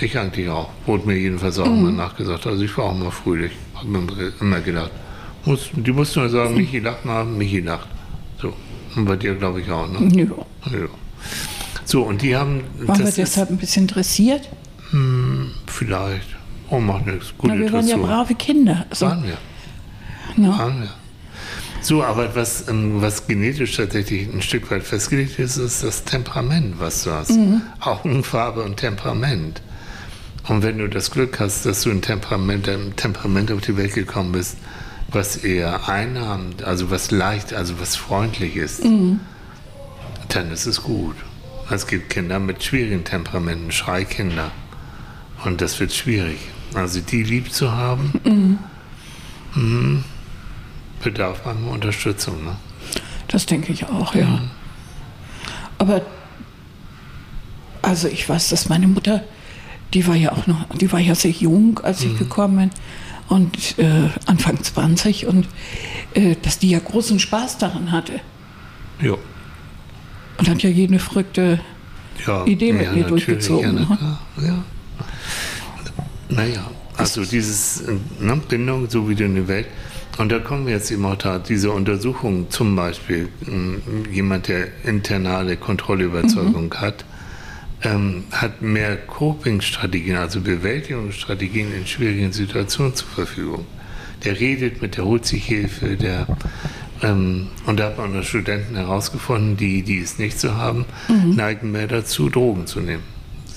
[0.00, 0.70] Ich eigentlich auch.
[0.86, 1.78] Wurde mir jedenfalls auch mhm.
[1.78, 2.46] immer nachgesagt.
[2.46, 3.52] Also ich war auch immer fröhlich.
[3.74, 4.90] Habe mir immer gedacht,
[5.44, 7.88] muss, die musst nur sagen, Michi lacht mal, Michi lacht.
[8.40, 8.52] So.
[8.96, 10.08] Und bei dir glaube ich auch, ne?
[10.16, 10.24] Ja.
[10.24, 10.88] ja.
[11.84, 12.62] So, und die haben.
[12.78, 14.48] Waren wir deshalb ein bisschen dressiert?
[14.90, 16.28] Hm, vielleicht.
[16.70, 17.34] Oh, macht nichts.
[17.36, 18.86] Gute Na, wir waren ja brave Kinder.
[18.88, 19.36] Also, waren wir.
[20.36, 20.58] No.
[20.58, 20.90] Waren wir.
[21.84, 26.76] So, aber was, ähm, was genetisch tatsächlich ein Stück weit festgelegt ist, ist das Temperament,
[26.78, 27.32] was du hast.
[27.32, 27.60] Mhm.
[27.78, 29.60] Augenfarbe und Temperament.
[30.48, 33.92] Und wenn du das Glück hast, dass du ein Temperament, ein Temperament auf die Welt
[33.92, 34.56] gekommen bist,
[35.08, 39.20] was eher einnahmend, also was leicht, also was freundlich ist, mhm.
[40.28, 41.16] dann ist es gut.
[41.68, 44.52] Es gibt Kinder mit schwierigen Temperamenten, Schreikinder.
[45.44, 46.38] Und das wird schwierig.
[46.72, 48.58] Also die lieb zu haben,
[49.54, 50.04] mhm.
[51.04, 52.44] Bedarf manchmal Unterstützung.
[52.44, 52.56] Ne?
[53.28, 54.26] Das denke ich auch, ja.
[54.26, 54.50] Mhm.
[55.78, 56.02] Aber
[57.82, 59.22] also ich weiß, dass meine Mutter,
[59.92, 62.18] die war ja auch noch, die war ja sehr jung, als ich mhm.
[62.18, 62.70] gekommen bin
[63.28, 65.46] und äh, Anfang 20 und
[66.14, 68.20] äh, dass die ja großen Spaß daran hatte.
[69.00, 69.14] Ja.
[70.38, 71.60] Und hat ja jede verrückte
[72.26, 73.76] ja, Idee mit ja, mir durchgezogen.
[73.76, 74.18] Ja, ne?
[74.42, 74.64] ja.
[76.28, 77.84] Naja, also dieses
[78.20, 79.66] ne, Bindung, so wie du in die Welt.
[80.16, 83.28] Und da kommen wir jetzt auch da, diese Untersuchung zum Beispiel,
[84.12, 86.80] jemand, der internale Kontrollüberzeugung mhm.
[86.80, 87.04] hat,
[87.82, 93.66] ähm, hat mehr Coping-Strategien, also Bewältigungsstrategien in schwierigen Situationen zur Verfügung.
[94.24, 96.26] Der redet mit, der holt sich Hilfe, der
[97.02, 101.34] ähm, und da hat man unter Studenten herausgefunden, die, die es nicht so haben, mhm.
[101.34, 103.02] neigen mehr dazu, Drogen zu nehmen.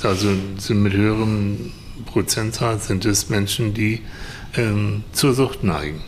[0.04, 1.72] Also sind mit höherem
[2.06, 4.02] Prozentzahl sind es Menschen, die
[4.58, 6.02] ähm, zur Sucht neigen.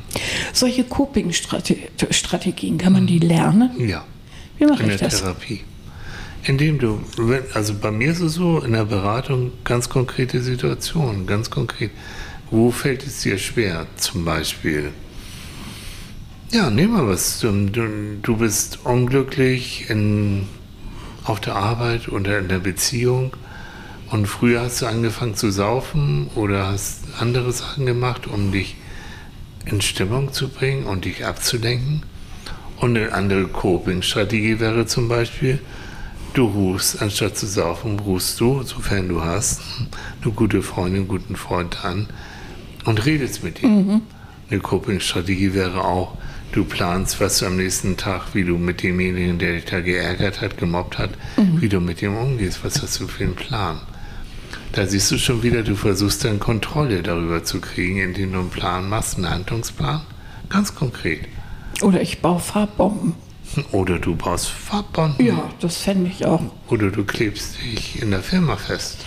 [0.54, 3.72] Solche Coping-Strategien, kann man die lernen?
[3.88, 4.06] Ja.
[4.58, 5.22] Wie mache in ich der das?
[5.22, 5.62] Therapie.
[6.44, 7.02] Indem du,
[7.54, 11.92] also bei mir ist es so, in der Beratung ganz konkrete Situationen, ganz konkret.
[12.50, 13.86] Wo fällt es dir schwer?
[13.98, 14.92] Zum Beispiel,
[16.52, 17.40] ja, nehmen wir was.
[17.40, 20.48] Du, du, du bist unglücklich in,
[21.26, 23.34] auf der Arbeit oder in der Beziehung
[24.12, 28.76] und früher hast du angefangen zu saufen oder hast andere Sachen gemacht, um dich
[29.65, 32.04] in Stimmung zu bringen und dich abzulenken.
[32.78, 35.60] Und eine andere Coping-Strategie wäre zum Beispiel,
[36.34, 39.62] du rufst, anstatt zu saufen, rufst du, sofern du hast,
[40.24, 42.08] eine gute Freundin, einen guten Freund an
[42.86, 44.02] und redest mit ihm.
[44.50, 46.17] Eine Coping-Strategie wäre auch,
[46.52, 50.41] du planst, was du am nächsten Tag, wie du mit demjenigen, der dich da geärgert
[50.41, 51.12] hat, gemobbt hat,
[51.60, 52.63] wie du mit ihm umgehst.
[52.63, 53.82] Was hast du für einen Plan?
[54.72, 58.50] Da siehst du schon wieder, du versuchst dann Kontrolle darüber zu kriegen, indem du einen
[58.50, 60.02] Plan machst, einen Handlungsplan.
[60.50, 61.22] Ganz konkret.
[61.82, 63.14] Oder ich baue Farbbomben.
[63.72, 65.26] Oder du baust Farbbomben.
[65.26, 66.42] Ja, das fände ich auch.
[66.68, 68.98] Oder du klebst dich in der Firma fest.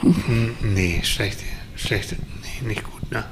[0.00, 1.38] Hm, Nee, schlecht.
[1.76, 2.14] Schlecht.
[2.62, 3.24] Nee, nicht gut, ne?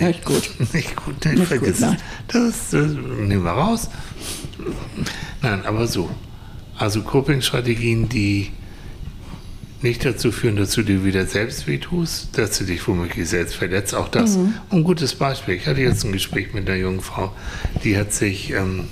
[0.00, 0.50] Ja, ich gut.
[0.72, 1.34] Nicht gut, ne?
[1.34, 1.96] Nicht Vergiss gut.
[2.28, 3.90] Das, das nehmen wir raus.
[5.40, 6.08] Nein, aber so.
[6.78, 8.50] Also Coping-Strategien, die
[9.82, 13.94] nicht dazu führen, dass du dir wieder selbst wehtust, dass du dich womöglich selbst verletzt.
[13.94, 14.36] Auch das.
[14.70, 15.54] Ein gutes Beispiel.
[15.54, 17.34] Ich hatte jetzt ein Gespräch mit einer jungen Frau,
[17.84, 18.88] die hat sich ähm,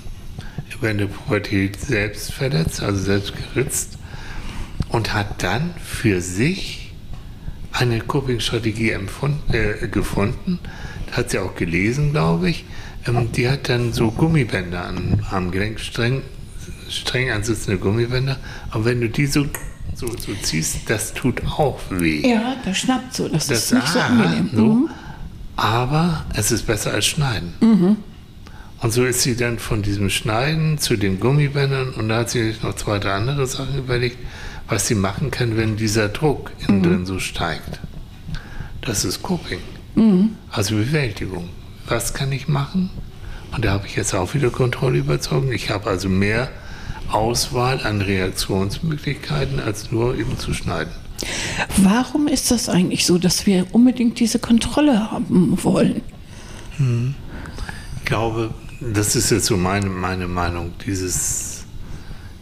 [0.81, 3.97] während der Pubertät selbst verletzt, also selbst geritzt
[4.89, 6.91] und hat dann für sich
[7.71, 10.59] eine Coping-Strategie äh, gefunden.
[11.11, 12.65] Hat sie auch gelesen, glaube ich.
[13.07, 16.21] Ähm, die hat dann so Gummibänder an, am Gelenk, streng,
[16.89, 18.37] streng ansitzende Gummibänder.
[18.71, 19.45] Aber wenn du die so,
[20.01, 22.27] so, so ziehst, das tut auch weh.
[22.27, 23.27] Ja, das schnappt so.
[23.27, 24.49] Das, Das- ist nicht so ah, angenehm.
[24.53, 24.65] so.
[24.65, 24.89] Mhm.
[25.55, 27.53] Aber es ist besser als Schneiden.
[28.81, 32.43] Und so ist sie dann von diesem Schneiden zu den Gummibändern und da hat sie
[32.51, 34.17] sich noch zwei, drei andere Sachen überlegt,
[34.67, 37.79] was sie machen kann, wenn dieser Druck innen drin so steigt.
[38.81, 39.59] Das ist Coping.
[40.49, 41.49] Also Bewältigung.
[41.87, 42.89] Was kann ich machen?
[43.53, 45.51] Und da habe ich jetzt auch wieder Kontrolle überzogen.
[45.51, 46.49] Ich habe also mehr
[47.13, 50.91] Auswahl an Reaktionsmöglichkeiten, als nur eben zu schneiden.
[51.77, 56.01] Warum ist das eigentlich so, dass wir unbedingt diese Kontrolle haben wollen?
[56.79, 60.73] Ich glaube, das ist jetzt so meine, meine Meinung.
[60.85, 61.65] Dieses,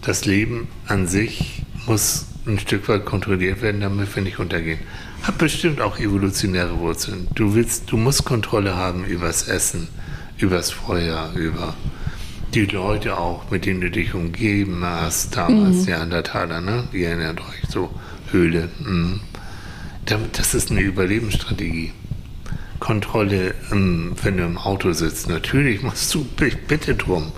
[0.02, 4.80] das Leben an sich muss ein Stück weit kontrolliert werden, damit wir nicht untergehen.
[5.24, 7.28] Hat bestimmt auch evolutionäre Wurzeln.
[7.36, 9.90] Du willst, du musst Kontrolle haben übers Essen,
[10.38, 11.76] übers Feuer, über
[12.54, 16.88] die Leute auch, mit denen du dich umgeben hast, damals, ja, in der Taler, ne?
[16.94, 17.90] Ihr erinnert euch, so
[18.32, 18.70] Höhle.
[18.80, 19.22] mhm.
[20.34, 21.92] Das ist eine Überlebensstrategie.
[22.80, 25.30] Kontrolle, ähm, wenn du im Auto sitzt.
[25.30, 27.32] Natürlich musst du b- bitte drum,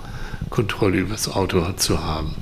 [0.48, 2.34] Kontrolle über das Auto zu haben.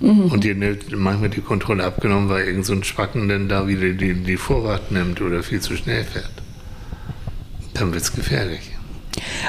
[0.00, 0.54] Und dir
[0.96, 4.92] manchmal die Kontrolle abgenommen, weil irgend so ein Spacken dann da wieder die, die Vorfahrt
[4.92, 6.30] nimmt oder viel zu schnell fährt.
[7.74, 8.60] Dann wird es gefährlich.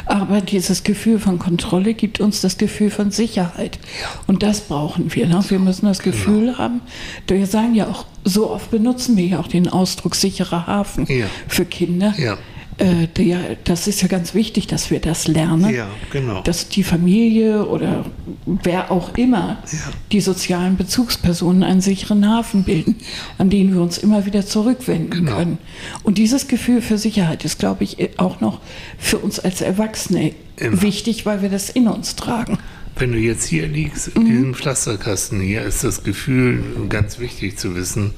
[0.05, 3.79] Aber dieses Gefühl von Kontrolle gibt uns das Gefühl von Sicherheit.
[4.27, 5.27] Und das brauchen wir.
[5.27, 5.43] Ne?
[5.49, 6.81] Wir müssen das Gefühl haben,
[7.27, 11.25] wir sagen ja auch, so oft benutzen wir ja auch den Ausdruck sicherer Hafen Ja.
[11.47, 12.13] für Kinder.
[12.17, 12.37] Ja.
[12.79, 15.69] Äh, der, das ist ja ganz wichtig, dass wir das lernen.
[15.73, 16.41] Ja, genau.
[16.43, 18.05] Dass die Familie oder
[18.45, 19.77] wer auch immer Ja.
[20.13, 22.95] die sozialen Bezugspersonen einen sicheren Hafen bilden,
[23.37, 25.35] an den wir uns immer wieder zurückwenden Genau.
[25.35, 25.57] können.
[26.03, 28.61] Und dieses Gefühl für Sicherheit ist, glaube ich, auch noch
[28.97, 30.81] für uns als Erwachsene Immer.
[30.81, 32.57] wichtig, weil wir das in uns tragen.
[32.97, 37.75] Wenn du jetzt hier liegst, in diesem Pflasterkasten hier, ist das Gefühl ganz wichtig zu
[37.75, 38.11] wissen,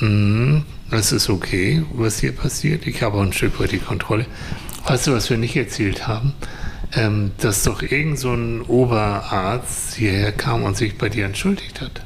[0.00, 0.62] mhm,
[0.98, 2.86] es ist okay, was hier passiert.
[2.86, 4.26] Ich habe auch ein Stück weit die Kontrolle.
[4.86, 6.34] Weißt du, was wir nicht erzählt haben?
[6.96, 12.02] Ähm, dass doch irgend so ein Oberarzt hierher kam und sich bei dir entschuldigt hat.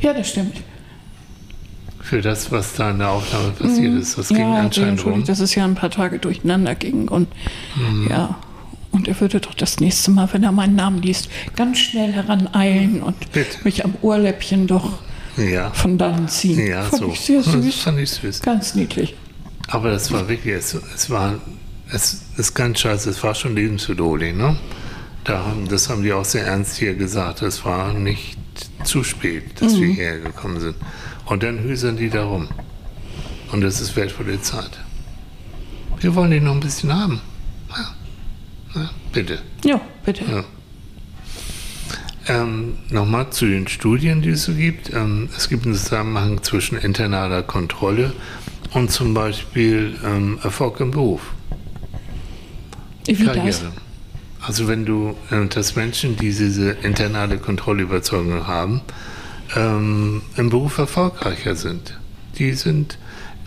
[0.00, 0.56] Ja, das stimmt.
[2.00, 4.18] Für das, was da in der Aufnahme passiert ist.
[4.18, 5.24] Das ging ja, anscheinend rum.
[5.24, 7.06] dass es ja ein paar Tage durcheinander ging.
[7.08, 7.28] Und
[7.76, 8.08] Mhm.
[8.10, 8.36] ja,
[8.90, 13.02] und er würde doch das nächste Mal, wenn er meinen Namen liest, ganz schnell heraneilen
[13.02, 13.58] und Bitte.
[13.64, 14.98] mich am Ohrläppchen doch
[15.36, 16.66] Ja, von dann ziehen.
[16.66, 17.08] ja Fand so.
[17.12, 17.74] ich sehr Das süß.
[17.82, 18.40] fand ich süß.
[18.42, 19.14] Ganz niedlich.
[19.68, 21.34] Aber das war wirklich, es, es war,
[21.90, 24.56] es ist ganz scheiße, es war schon lebensbedrohlich, ne?
[25.24, 27.40] Da haben, das haben die auch sehr ernst hier gesagt.
[27.42, 28.36] Es war nicht
[28.84, 30.76] zu spät, dass wir hierher gekommen sind.
[31.24, 32.48] Und dann hüseln die da rum.
[33.50, 34.70] Und das ist wertvolle Zeit.
[36.00, 37.20] Wir wollen die noch ein bisschen haben.
[37.70, 37.94] Ja.
[38.82, 39.38] Ja, bitte.
[39.64, 40.24] Ja, bitte.
[40.30, 40.44] Ja.
[42.26, 44.92] Ähm, Nochmal zu den Studien, die es so gibt.
[44.92, 48.12] Ähm, es gibt einen Zusammenhang zwischen internaler Kontrolle
[48.72, 51.20] und zum Beispiel ähm, Erfolg im Beruf.
[53.06, 53.62] Wie das?
[54.40, 58.82] Also wenn du, äh, dass Menschen, die diese internale Kontrollüberzeugung haben,
[59.54, 61.98] ähm, im Beruf erfolgreicher sind.
[62.38, 62.98] Die sind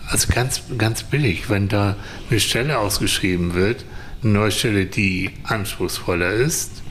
[0.10, 1.96] also ganz, ganz billig, wenn da
[2.30, 3.84] eine Stelle ausgeschrieben wird,
[4.24, 6.82] eine neue Stelle, die anspruchsvoller ist,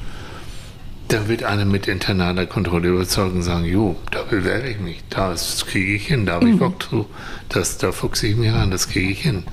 [1.08, 5.64] dann wird einer mit internaler Kontrolle überzeugen und sagen, jo, da bewerbe ich mich, das
[5.66, 6.58] kriege ich hin, da habe ich mhm.
[6.58, 7.06] Bock drauf,
[7.48, 9.44] das, da fuchse ich mich an, das kriege ich hin.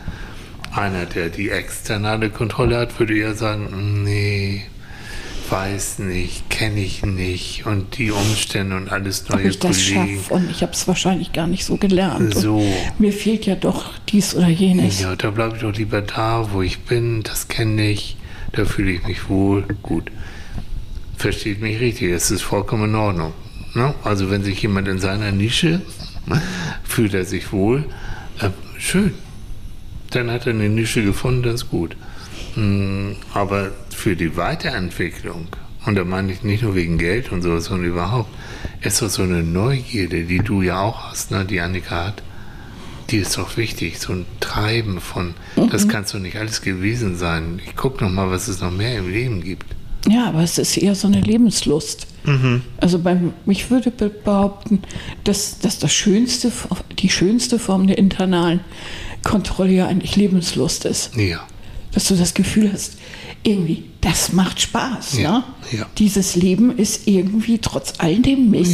[0.75, 4.63] Einer, der die externe Kontrolle hat, würde ja sagen, nee,
[5.49, 10.33] weiß nicht, kenne ich nicht und die Umstände und alles neue Ob ich das schaffe
[10.33, 12.33] und ich habe es wahrscheinlich gar nicht so gelernt.
[12.33, 12.65] So.
[12.97, 14.99] mir fehlt ja doch dies oder jenes.
[14.99, 18.17] Ja, da bleibe ich doch lieber da, wo ich bin, das kenne ich,
[18.53, 20.09] da fühle ich mich wohl, gut
[21.23, 23.33] versteht mich richtig, es ist vollkommen in Ordnung.
[23.75, 23.93] Ne?
[24.03, 25.81] Also wenn sich jemand in seiner Nische
[26.83, 27.85] fühlt er sich wohl,
[28.41, 29.13] äh, schön.
[30.11, 31.95] Dann hat er eine Nische gefunden, das ist gut.
[32.57, 35.47] Mm, aber für die Weiterentwicklung,
[35.85, 38.29] und da meine ich nicht nur wegen Geld und so, sondern überhaupt,
[38.81, 42.21] ist doch so eine Neugierde, die du ja auch hast, ne, die Annika hat,
[43.11, 43.97] die ist doch wichtig.
[43.99, 45.69] So ein Treiben von, mhm.
[45.69, 47.61] das kann doch nicht alles gewesen sein.
[47.65, 49.73] Ich gucke noch mal, was es noch mehr im Leben gibt.
[50.09, 52.07] Ja, aber es ist eher so eine Lebenslust.
[52.25, 52.61] Mhm.
[52.77, 54.81] Also beim, ich würde behaupten,
[55.23, 56.51] dass, dass das schönste,
[56.99, 58.61] die schönste Form der internalen
[59.23, 61.15] Kontrolle ja eigentlich Lebenslust ist.
[61.15, 61.45] Ja.
[61.93, 62.97] Dass du das Gefühl hast,
[63.43, 65.19] irgendwie, das macht Spaß.
[65.19, 65.31] Ja.
[65.31, 65.43] Ne?
[65.71, 65.85] Ja.
[65.97, 68.73] Dieses Leben ist irgendwie, trotz all dem Mist,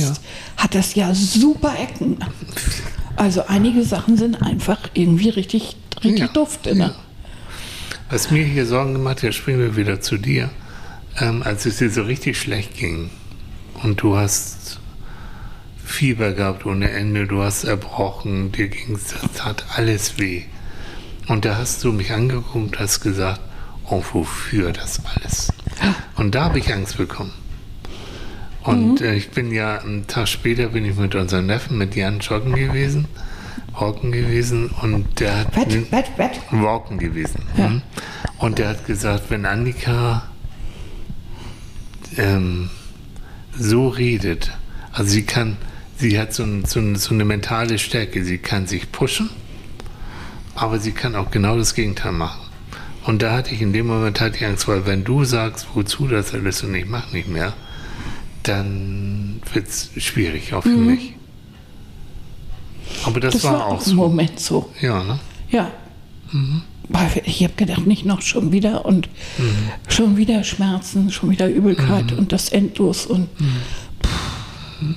[0.57, 0.63] ja.
[0.63, 2.17] hat das ja super Ecken.
[3.15, 6.27] Also einige Sachen sind einfach irgendwie richtig, richtig ja.
[6.27, 6.65] duft.
[6.65, 6.95] Ne?
[8.09, 10.49] Was mir hier Sorgen gemacht hat, springen wir wieder zu dir
[11.19, 13.09] ähm, als es dir so richtig schlecht ging
[13.83, 14.79] und du hast
[15.83, 20.43] Fieber gehabt ohne Ende, du hast erbrochen, dir ging es, das tat alles weh.
[21.27, 23.41] Und da hast du mich angeguckt und hast gesagt,
[23.89, 25.51] oh, wofür das alles?
[26.15, 27.33] Und da habe ich Angst bekommen.
[28.63, 29.05] Und mhm.
[29.05, 32.55] äh, ich bin ja einen Tag später bin ich mit unserem Neffen, mit Jan joggen
[32.55, 33.07] gewesen,
[33.77, 36.39] walken gewesen und der hat wett, wett, wett.
[36.51, 37.43] walken gewesen.
[37.57, 37.69] Ja.
[37.69, 37.81] Mhm.
[38.37, 40.28] Und der hat gesagt, wenn Annika
[42.17, 42.69] ähm,
[43.57, 44.51] so redet,
[44.91, 45.57] also sie kann,
[45.97, 49.29] sie hat so, ein, so, ein, so, eine mentale Stärke, sie kann sich pushen,
[50.55, 52.41] aber sie kann auch genau das Gegenteil machen.
[53.05, 56.07] Und da hatte ich in dem Moment halt die Angst, weil wenn du sagst, wozu
[56.07, 57.53] das alles und ich mache nicht mehr,
[58.43, 60.85] dann wird es schwierig auch für mhm.
[60.85, 61.15] mich.
[63.05, 64.71] Aber das, das war, war, auch im Moment so.
[64.81, 65.19] Ja, ne?
[65.49, 65.71] Ja.
[66.31, 66.61] Mhm.
[67.25, 69.69] Ich habe gedacht, nicht noch schon wieder und mhm.
[69.87, 72.17] schon wieder Schmerzen, schon wieder Übelkeit mhm.
[72.17, 74.95] und das endlos und mhm.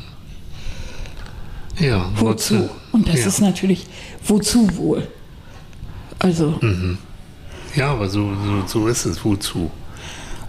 [1.79, 2.71] ja, wozu?
[2.93, 3.27] Und das ja.
[3.27, 3.87] ist natürlich,
[4.27, 5.07] wozu wohl?
[6.19, 6.59] Also.
[6.63, 6.99] Mhm.
[7.75, 9.71] Ja, aber so, so, so ist es, wozu?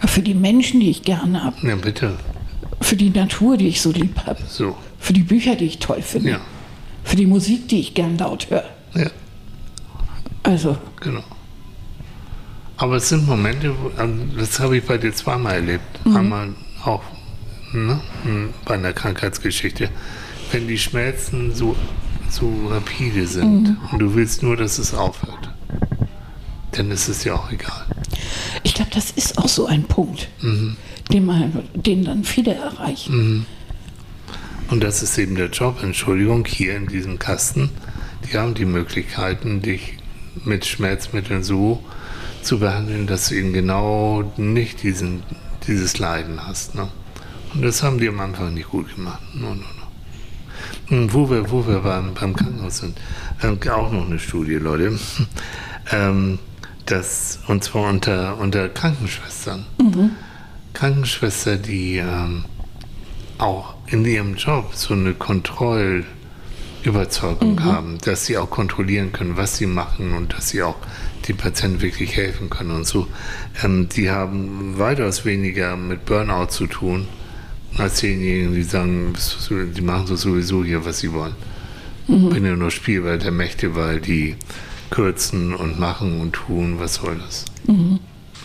[0.06, 1.56] Für die Menschen, die ich gerne habe.
[1.66, 2.14] Ja, bitte.
[2.80, 4.42] Für die Natur, die ich so lieb habe.
[4.46, 4.76] So.
[4.98, 6.30] Für die Bücher, die ich toll finde.
[6.30, 6.40] Ja.
[7.02, 8.64] Für die Musik, die ich gern laut höre.
[8.94, 9.10] Ja.
[10.44, 10.76] Also.
[11.00, 11.24] Genau.
[12.76, 16.04] Aber es sind Momente, also das habe ich bei dir zweimal erlebt.
[16.04, 16.16] Mhm.
[16.16, 16.48] Einmal
[16.84, 17.02] auch
[17.72, 18.00] ne,
[18.64, 19.90] bei einer Krankheitsgeschichte.
[20.52, 21.74] Wenn die Schmerzen so,
[22.30, 23.76] so rapide sind mhm.
[23.90, 25.50] und du willst nur, dass es aufhört,
[26.72, 27.86] dann ist es ja auch egal.
[28.62, 30.76] Ich glaube, das ist auch so ein Punkt, mhm.
[31.12, 33.16] den, man, den dann viele erreichen.
[33.16, 33.46] Mhm.
[34.68, 37.70] Und das ist eben der Job, Entschuldigung, hier in diesem Kasten.
[38.26, 39.98] Die haben die Möglichkeiten, dich
[40.44, 41.82] mit Schmerzmitteln so
[42.42, 45.22] zu behandeln, dass du eben genau nicht diesen,
[45.66, 46.74] dieses Leiden hast.
[46.74, 46.88] Ne?
[47.54, 49.22] Und das haben die am Anfang nicht gut gemacht.
[49.34, 50.96] No, no, no.
[50.96, 52.98] Und wo wir, wo wir beim, beim Krankenhaus sind,
[53.42, 54.98] ähm, auch noch eine Studie, Leute.
[55.92, 56.38] ähm,
[56.86, 59.64] das, und zwar unter, unter Krankenschwestern.
[59.80, 60.10] Mhm.
[60.74, 62.44] Krankenschwester, die ähm,
[63.38, 65.14] auch in ihrem Job so eine
[66.84, 67.64] Kontrollüberzeugung mhm.
[67.64, 70.76] haben, dass sie auch kontrollieren können, was sie machen und dass sie auch
[71.26, 73.06] die Patienten wirklich helfen können und so.
[73.62, 77.08] Ähm, die haben weitaus weniger mit Burnout zu tun,
[77.78, 79.14] als diejenigen, die sagen,
[79.50, 81.34] die machen so sowieso hier, was sie wollen.
[82.06, 82.28] Mhm.
[82.30, 84.36] Bin ja nur Spielball der Mächte, weil die
[84.90, 87.46] kürzen und machen und tun, was soll das?
[87.66, 87.98] Mhm.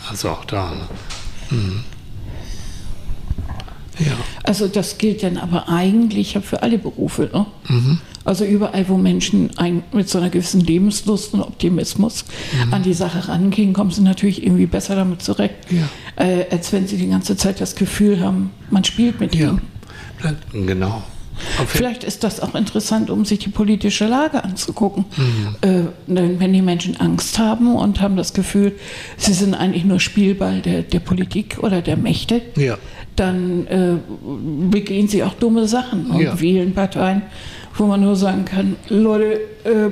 [0.09, 0.71] Also auch da.
[0.71, 1.57] Ne?
[1.57, 1.83] Mhm.
[3.99, 4.13] Ja.
[4.43, 7.29] Also das gilt dann aber eigentlich für alle Berufe.
[7.33, 7.45] Ne?
[7.67, 7.99] Mhm.
[8.25, 12.25] Also überall, wo Menschen ein, mit so einer gewissen Lebenslust und Optimismus
[12.65, 12.73] mhm.
[12.73, 16.23] an die Sache rangehen, kommen sie natürlich irgendwie besser damit zurecht, ja.
[16.23, 19.49] äh, als wenn sie die ganze Zeit das Gefühl haben, man spielt mit ja.
[19.49, 19.61] ihnen.
[20.65, 21.03] Genau.
[21.57, 21.67] Okay.
[21.67, 25.05] Vielleicht ist das auch interessant, um sich die politische Lage anzugucken.
[25.17, 25.55] Mhm.
[25.61, 25.81] Äh,
[26.39, 28.73] wenn die Menschen Angst haben und haben das Gefühl,
[29.17, 32.77] sie sind eigentlich nur Spielball der, der Politik oder der Mächte, Ja.
[33.15, 33.95] dann äh,
[34.69, 36.39] begehen sie auch dumme Sachen und Ja.
[36.39, 37.21] wählen Parteien,
[37.75, 39.89] wo man nur sagen kann, Leute, äh,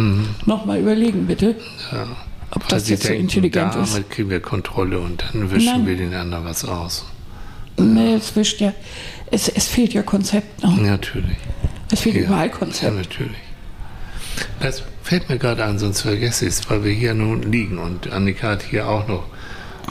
[0.00, 0.26] Mhm.
[0.46, 1.54] nochmal überlegen bitte,
[1.92, 2.06] Ja.
[2.50, 3.94] ob Weil das jetzt so denken, intelligent ist.
[3.94, 5.86] damit kriegen wir Kontrolle und dann wischen Nein.
[5.86, 7.04] wir den anderen was aus.
[7.76, 8.72] Nee, es wischt ja,
[9.30, 10.76] es, es fehlt ja Konzept noch.
[10.76, 11.36] Natürlich.
[11.90, 12.94] Es fehlt Ja, überall ja, Konzept.
[12.96, 13.36] natürlich.
[14.60, 18.10] Das fällt mir gerade an, sonst vergesse ich es, weil wir hier nun liegen und
[18.12, 19.24] Annika hat hier auch noch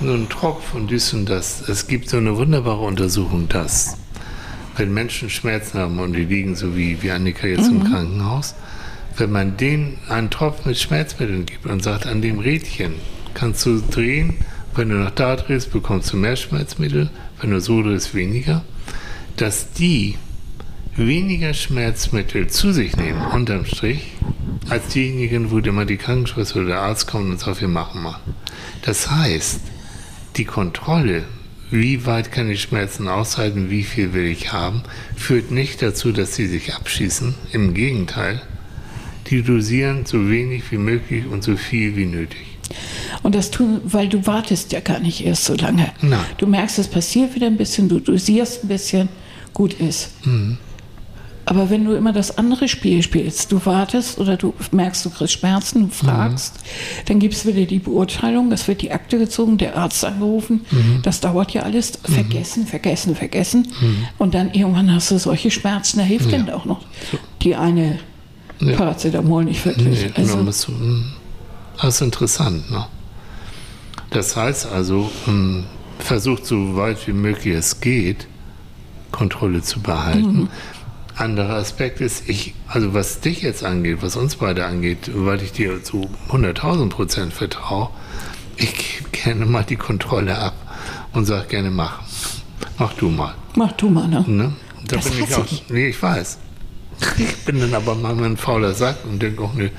[0.02, 1.68] so einen Tropf und dies und das.
[1.70, 3.98] Es gibt so eine wunderbare Untersuchung, dass
[4.76, 8.56] wenn Menschen Schmerzen haben und die liegen so wie, wie Annika jetzt im Krankenhaus,
[9.18, 12.96] wenn man denen einen Tropf mit Schmerzmitteln gibt und sagt, an dem Rädchen
[13.36, 14.34] kannst du drehen,
[14.76, 18.64] wenn du noch da drehst, bekommst du mehr Schmerzmittel, wenn du so drehst, weniger,
[19.38, 20.16] dass die
[20.96, 24.12] weniger Schmerzmittel zu sich nehmen, unterm Strich,
[24.70, 28.20] als diejenigen, wo immer die Krankenschwester oder der Arzt kommt und sagt, wir machen mal.
[28.84, 29.60] Das heißt,
[30.36, 31.24] die Kontrolle,
[31.72, 34.84] wie weit kann ich Schmerzen aushalten, wie viel will ich haben,
[35.16, 37.34] führt nicht dazu, dass sie sich abschießen.
[37.52, 38.42] Im Gegenteil,
[39.30, 42.54] die dosieren so wenig wie möglich und so viel wie nötig.
[43.24, 45.92] Und das tun, weil du wartest ja gar nicht erst so lange.
[46.02, 46.20] Nein.
[46.38, 49.10] Du merkst, es passiert wieder ein bisschen, du dosierst ein bisschen,
[49.54, 50.10] gut ist.
[50.26, 50.58] Mhm.
[51.46, 55.34] Aber wenn du immer das andere Spiel spielst, du wartest oder du merkst, du kriegst
[55.34, 57.06] Schmerzen, du fragst, Mhm.
[57.08, 61.02] dann gibt es wieder die Beurteilung, es wird die Akte gezogen, der Arzt angerufen, Mhm.
[61.04, 63.68] das dauert ja alles, vergessen, vergessen, vergessen.
[64.18, 66.86] Und dann irgendwann hast du solche Schmerzen, da hilft denn auch noch
[67.42, 68.00] die eine
[68.62, 68.78] Ja.
[68.78, 70.06] Paracetamol nicht wirklich.
[70.06, 71.12] Nee, also, so, hm,
[71.82, 72.72] das ist interessant.
[72.72, 72.86] Ne?
[74.12, 75.66] Das heißt also, hm,
[76.00, 78.28] versucht so weit wie möglich es geht,
[79.14, 80.50] Kontrolle zu behalten.
[81.16, 85.54] Anderer Aspekt ist, ich, also was dich jetzt angeht, was uns beide angeht, weil ich
[85.54, 87.90] dir zu 100.000 Prozent vertraue,
[88.58, 90.56] ich gebe gerne mal die Kontrolle ab
[91.14, 92.02] und sage gerne, mach.
[92.80, 93.36] Mach du mal.
[93.56, 94.26] mach du mal, ne?
[94.28, 94.54] Ne?
[94.88, 95.46] Da Das bin ich auch.
[95.46, 95.64] ich.
[95.70, 96.40] Nee, ich weiß.
[97.18, 99.72] Ich bin dann aber manchmal ein fauler Sack und denke auch, nee,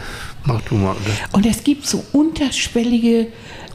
[0.45, 0.95] mach du mal.
[1.33, 3.29] Und es gibt so unterschwellige,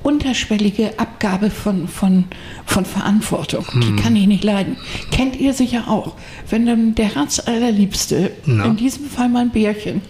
[0.04, 2.26] unterschwellige Abgabe von, von,
[2.66, 3.66] von Verantwortung.
[3.72, 3.82] Hm.
[3.82, 4.78] Die kann ich nicht leiden.
[5.12, 6.16] Kennt ihr sicher auch.
[6.50, 8.32] Wenn dann der Herzallerliebste.
[8.46, 8.62] Hm.
[8.62, 10.02] in diesem Fall mein Bärchen,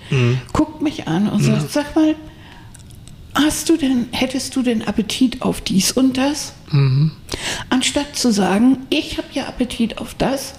[0.54, 2.16] guckt mich an und sagt, sag mal,
[3.34, 6.54] hast du denn, hättest du denn Appetit auf dies und das?
[6.72, 7.12] Mhm.
[7.70, 10.56] Anstatt zu sagen, ich habe ja Appetit auf das,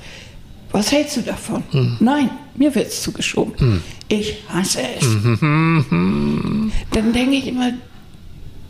[0.73, 1.65] was hältst du davon?
[1.73, 1.97] Hm.
[2.01, 3.83] Nein, mir wird es zugeschoben.
[4.09, 5.05] Ich hasse es.
[5.05, 6.71] Mhm.
[6.93, 7.73] Dann denke ich immer,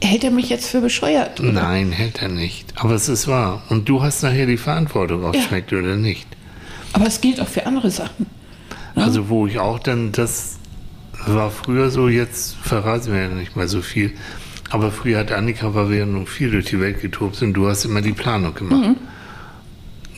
[0.03, 1.41] hält er mich jetzt für bescheuert?
[1.41, 1.53] oder?
[1.53, 2.73] Nein, hält er nicht.
[2.77, 3.63] Aber es ist wahr.
[3.69, 5.49] Und du hast nachher die Verantwortung, ob es Ja.
[5.49, 6.27] schmeckt oder nicht.
[6.93, 8.27] Aber es gilt auch für andere Sachen.
[8.97, 9.05] Ja.
[9.05, 10.59] Also wo ich auch dann, das
[11.27, 14.13] war früher so, jetzt verraten wir ja nicht mehr so viel.
[14.71, 17.69] Aber früher hat Annika, weil wir ja nun viel durch die Welt getobt sind, du
[17.69, 18.85] hast immer die Planung gemacht.
[18.85, 18.97] Und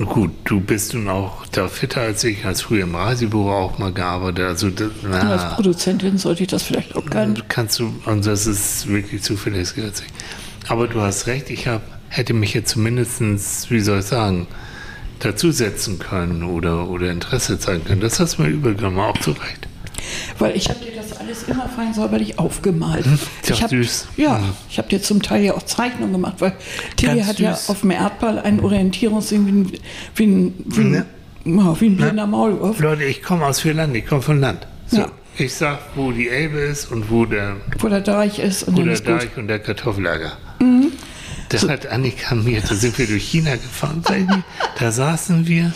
[0.07, 3.93] Gut, du bist nun auch da fitter als ich, als früher im Reisebüro auch mal
[3.93, 4.45] gearbeitet.
[4.45, 7.43] Also das, Und als na, Produzentin sollte ich das vielleicht auch können.
[7.49, 9.85] kannst du, und das ist wirklich zuverlässig.
[10.69, 14.47] Aber du hast recht, ich hab, hätte mich jetzt zumindest, wie soll ich sagen,
[15.21, 18.01] dazusetzen können oder, oder Interesse zeigen können.
[18.01, 19.69] Das hast du mir übergenommen, auch zu Recht.
[20.38, 21.02] Weil ich habe dir das
[21.49, 23.07] alles immer fein säuberlich aufgemalt.
[23.07, 24.07] ist ja ich hab, süß.
[24.17, 24.45] Ja, Mhm.
[24.71, 26.53] ich habe dir zum Teil ja auch Zeichnungen gemacht, weil
[26.97, 27.71] Tilly hat ja süß.
[27.71, 29.73] auf dem Erdball einen Orientierungssinn wie ein,
[30.15, 32.79] wie ein, wie ein, ja, wie ein blinder Maulwurf.
[32.81, 34.67] Leute, ich komme aus Vierland, ich komme von Land.
[34.87, 35.09] So, Ja.
[35.39, 38.83] Ich sag, wo die Elbe ist und wo der, Wo der Deich ist und wo
[38.83, 39.15] der ist gut.
[39.15, 39.19] Mhm.
[39.19, 40.33] Deich und der Kartoffelager.
[41.49, 44.03] Da hat Annika mir, da sind wir durch China gefahren,
[44.79, 45.73] da saßen wir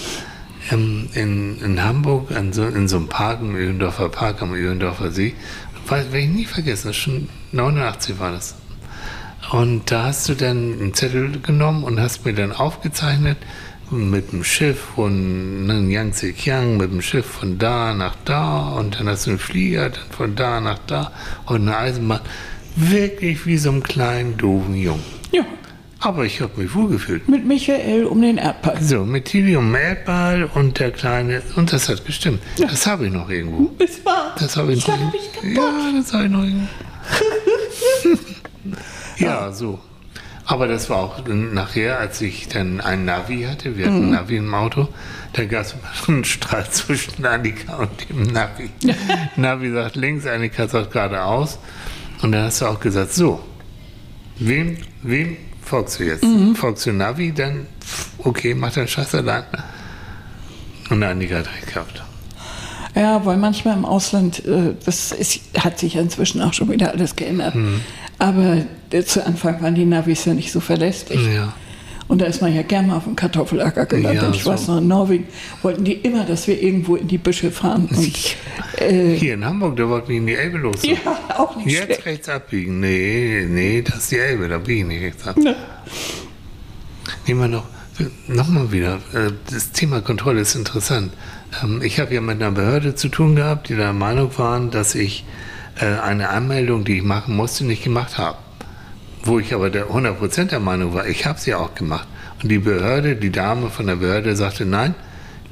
[1.14, 5.34] in, in Hamburg an so, in so einem Park, im Öhendorfer Park am Öhendorfer See.
[5.88, 8.56] Werde ich nie vergessen, schon 89 war das.
[9.52, 13.38] Und da hast du dann einen Zettel genommen und hast mir dann aufgezeichnet
[13.90, 18.98] mit dem Schiff von ne, Yangtze Kiang, mit dem Schiff von da nach da und
[18.98, 21.12] dann hast du einen Flieger dann von da nach da
[21.46, 22.20] und eine Eisenbahn.
[22.74, 25.04] Wirklich wie so einem kleinen, doofen Jungen.
[25.30, 25.44] Ja,
[26.00, 27.28] Aber ich habe mich wohlgefühlt.
[27.28, 28.80] mit Michael um den Erdball.
[28.82, 32.42] So, mit Tilly und Erdball und der kleine, und das hat gestimmt.
[32.58, 32.66] Ja.
[32.66, 33.70] Das habe ich noch irgendwo.
[33.78, 34.34] Es war.
[34.38, 35.56] Das habe ich, ich noch lach mich kaputt.
[35.56, 36.68] Ja, das habe ich noch irgendwo.
[39.24, 39.78] ja, so.
[40.48, 44.36] Aber das war auch nachher, als ich dann ein Navi hatte, wir hatten ein Navi
[44.36, 44.86] im Auto,
[45.32, 45.74] da gab es
[46.06, 48.70] einen Streit zwischen Annika und dem Navi.
[49.36, 51.58] Navi sagt links, Annika sagt geradeaus.
[52.22, 53.40] Und dann hast du auch gesagt, so,
[54.38, 55.36] wem, wem
[55.66, 56.24] folgst du jetzt?
[56.54, 57.66] Folgst du Navi, dann
[58.18, 59.44] okay, mach deinen Scheiß allein.
[60.90, 62.02] Und Annika hat recht gehabt.
[62.94, 67.14] Ja, weil manchmal im Ausland, äh, das ist, hat sich inzwischen auch schon wieder alles
[67.14, 67.54] geändert.
[67.54, 67.82] Mhm.
[68.18, 68.62] Aber
[69.04, 71.20] zu Anfang waren die Navis ja nicht so verlässlich.
[71.34, 71.52] Ja.
[72.08, 74.22] Und da ist man ja gerne mal auf dem Kartoffelacker gelandet.
[74.22, 74.50] Ja, ich so.
[74.50, 75.26] weiß noch, in Norwegen
[75.62, 77.88] wollten die immer, dass wir irgendwo in die Büsche fahren.
[77.96, 78.36] Und,
[78.80, 80.82] äh, Hier in Hamburg, da wollten wir in die Elbe los.
[80.84, 80.96] ja,
[81.36, 82.06] auch nicht Jetzt schlecht.
[82.06, 82.78] rechts abbiegen.
[82.78, 85.36] Nee, nee, das ist die Elbe, da biege ich nicht rechts ab.
[85.36, 85.56] Ne.
[87.26, 87.64] Nehmen wir noch,
[88.28, 91.12] nochmal wieder, äh, das Thema Kontrolle ist interessant.
[91.62, 94.94] Ähm, Ich habe ja mit einer Behörde zu tun gehabt, die der Meinung waren, dass
[94.94, 95.24] ich
[95.80, 98.38] äh, eine Anmeldung, die ich machen musste, nicht gemacht habe.
[99.26, 102.06] Wo ich aber der 100% der Meinung war, ich habe sie auch gemacht.
[102.42, 104.94] Und die Behörde, die Dame von der Behörde sagte, nein,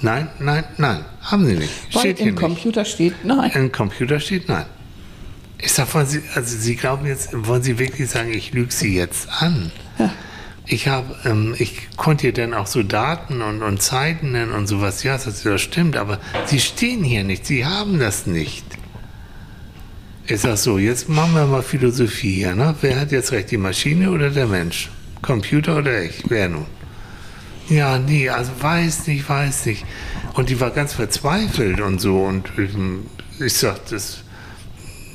[0.01, 1.73] nein, nein, nein, haben sie nicht.
[1.93, 2.43] Weil Steht hier im nicht.
[2.45, 3.51] Computer steht nein.
[3.55, 4.67] Im Computer steht nein.
[5.59, 8.95] Ich sag, wollen Sie, also Sie glauben jetzt, wollen Sie wirklich sagen, ich lüge Sie
[8.95, 9.73] jetzt an?
[9.99, 10.13] Ja.
[10.67, 14.67] Ich habe, ähm, ich konnte ihr dann auch so Daten und, und Zeiten nennen und
[14.67, 15.03] sowas.
[15.03, 18.65] Ja, das, das stimmt, aber Sie stehen hier nicht, Sie haben das nicht.
[20.27, 22.75] Ich sag so, jetzt machen wir mal Philosophie hier, ne?
[22.81, 24.89] Wer hat jetzt recht, die Maschine oder der Mensch?
[25.21, 26.25] Computer oder ich?
[26.29, 26.65] Wer nun?
[27.69, 29.85] Ja, nee, also weiß nicht, weiß nicht.
[30.33, 32.25] Und die war ganz verzweifelt und so.
[32.25, 33.05] Und ähm,
[33.39, 34.23] ich sag, das,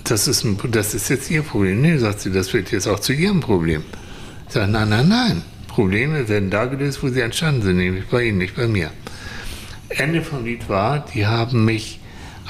[0.03, 1.81] das, ist ein, das ist jetzt ihr Problem.
[1.81, 3.83] Nee, sagt sie, das wird jetzt auch zu ihrem Problem.
[4.47, 5.41] Ich sage, nein, nein, nein.
[5.67, 8.91] Probleme werden da gelöst, wo sie entstanden sind, nämlich bei Ihnen, nicht bei mir.
[9.89, 11.98] Ende vom Lied war, die haben mich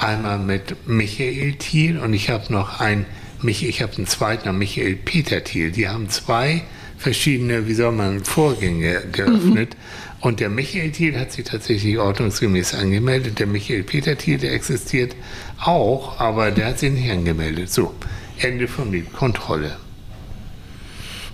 [0.02, 3.06] einmal mit Michael Thiel und ich habe noch einen,
[3.42, 5.70] ich habe einen zweiten, Michael Peter Thiel.
[5.70, 6.62] Die haben zwei
[6.98, 9.76] verschiedene, wie soll man, Vorgänge geöffnet.
[10.20, 13.38] Und der Michael Thiel hat sich tatsächlich ordnungsgemäß angemeldet.
[13.38, 15.16] Der Michael Peter Thiel, der existiert
[15.58, 17.70] auch, aber der hat sich nicht angemeldet.
[17.70, 17.94] So,
[18.38, 19.76] Ende vom Lied, Kontrolle.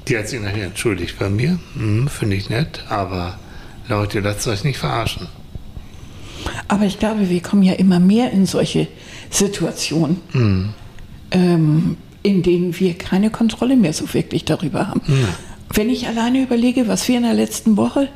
[0.07, 1.59] Die hat sich nachher entschuldigt bei mir.
[1.75, 3.41] Hm, Finde ich nett, aber
[3.89, 5.27] Leute, lasst euch nicht verarschen.
[6.69, 8.87] Aber ich glaube, wir kommen ja immer mehr in solche
[9.31, 10.69] Situationen, Mhm.
[11.31, 15.01] ähm, in denen wir keine Kontrolle mehr so wirklich darüber haben.
[15.73, 18.09] Wenn ich alleine überlege, was wir in der letzten Woche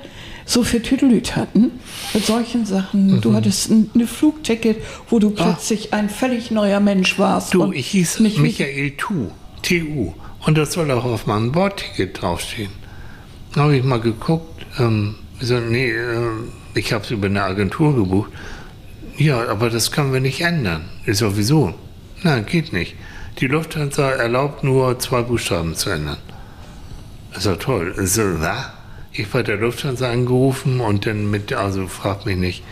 [0.46, 1.70] so für Tüdelüt hatten,
[2.12, 3.16] mit solchen Sachen.
[3.16, 3.20] Mhm.
[3.20, 4.78] Du hattest ein, eine Flugticket,
[5.08, 7.50] wo du plötzlich ein völlig neuer Mensch warst.
[7.54, 7.66] Ah.
[7.66, 9.28] Du, ich hieß nicht Michael Tu,
[9.62, 10.12] TU.
[10.46, 12.70] Und das soll auch auf meinem Bordticket draufstehen.
[13.54, 14.66] Da habe ich mal geguckt.
[14.78, 16.18] Ähm, so, nee, äh,
[16.74, 18.30] ich habe es über eine Agentur gebucht.
[19.16, 20.88] Ja, aber das können wir nicht ändern.
[21.04, 21.74] Ist sowieso.
[22.22, 22.94] Nein, geht nicht.
[23.38, 26.18] Die Lufthansa erlaubt nur zwei Buchstaben zu ändern.
[27.36, 27.94] Ist doch toll.
[28.06, 28.36] So?
[29.12, 32.62] Ich bei der Lufthansa angerufen und dann mit, also fragt mich nicht.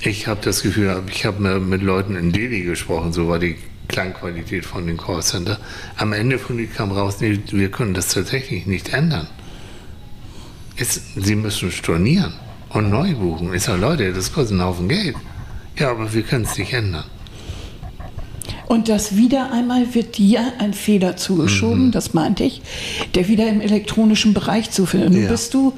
[0.00, 3.56] Ich habe das Gefühl, ich habe mit Leuten in Delhi gesprochen, so war die
[3.88, 5.58] Klangqualität von den Callcenter.
[5.96, 9.26] Am Ende von die kam raus, nee, wir können das tatsächlich nicht ändern.
[10.76, 12.34] Es, Sie müssen stornieren
[12.70, 13.52] und neu buchen.
[13.54, 15.16] Ich sage, Leute, das kostet einen Haufen Geld.
[15.76, 17.04] Ja, aber wir können es nicht ändern.
[18.66, 21.90] Und das wieder einmal wird dir ein Fehler zugeschoben, Mhm.
[21.92, 22.60] das meinte ich,
[23.14, 25.22] der wieder im elektronischen Bereich zu finden.
[25.22, 25.28] Ja.
[25.30, 25.72] bist du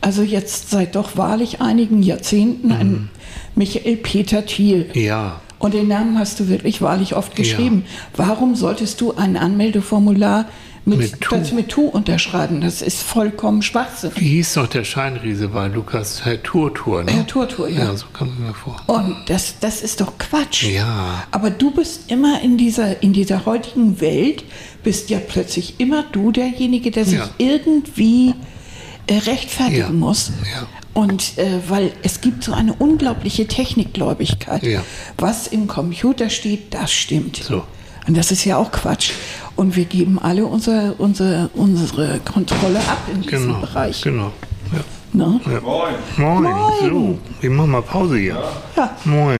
[0.00, 3.10] also jetzt seit doch wahrlich einigen Jahrzehnten ein
[3.54, 4.90] Michael Peter Thiel.
[4.92, 5.00] Mhm.
[5.00, 7.84] Ja, Und den Namen hast du wirklich wahrlich oft geschrieben.
[8.16, 10.46] Warum solltest du ein Anmeldeformular
[10.84, 11.36] mit, Mit Tu.
[11.36, 12.60] das mit Tu unterschreiben?
[12.60, 14.10] Das ist vollkommen Schwachsinn.
[14.16, 16.24] wie hieß noch der Scheinriese bei Lukas?
[16.24, 17.12] Herr Turtur, ne?
[17.12, 17.84] Herr Turtur, ja.
[17.84, 18.80] Ja, so kommt mir vor.
[18.88, 20.64] Und das, das ist doch Quatsch.
[20.64, 21.24] Ja.
[21.30, 24.44] Aber du bist immer in dieser, in dieser heutigen Welt,
[24.82, 27.28] bist ja plötzlich immer du derjenige, der sich Ja.
[27.38, 28.34] irgendwie
[29.06, 29.88] äh, rechtfertigen Ja.
[29.90, 30.32] muss.
[30.52, 30.66] Ja.
[30.94, 34.62] Und äh, weil es gibt so eine unglaubliche Technikgläubigkeit.
[34.64, 34.82] Ja.
[35.16, 37.36] Was im Computer steht, das stimmt.
[37.36, 37.62] So.
[38.06, 39.12] Und das ist ja auch Quatsch.
[39.56, 43.60] Und wir geben alle unser, unser, unsere Kontrolle ab in diesem Genau.
[43.60, 44.02] Bereich.
[44.02, 44.32] Genau.
[44.72, 44.80] Ja.
[45.12, 45.40] Ne?
[45.44, 45.60] Ja.
[45.60, 45.94] Moin.
[46.16, 46.42] Moin.
[46.42, 46.62] Moin.
[46.80, 48.42] So, wir machen mal Pause hier.
[48.76, 48.96] Ja.
[49.04, 49.36] Moin.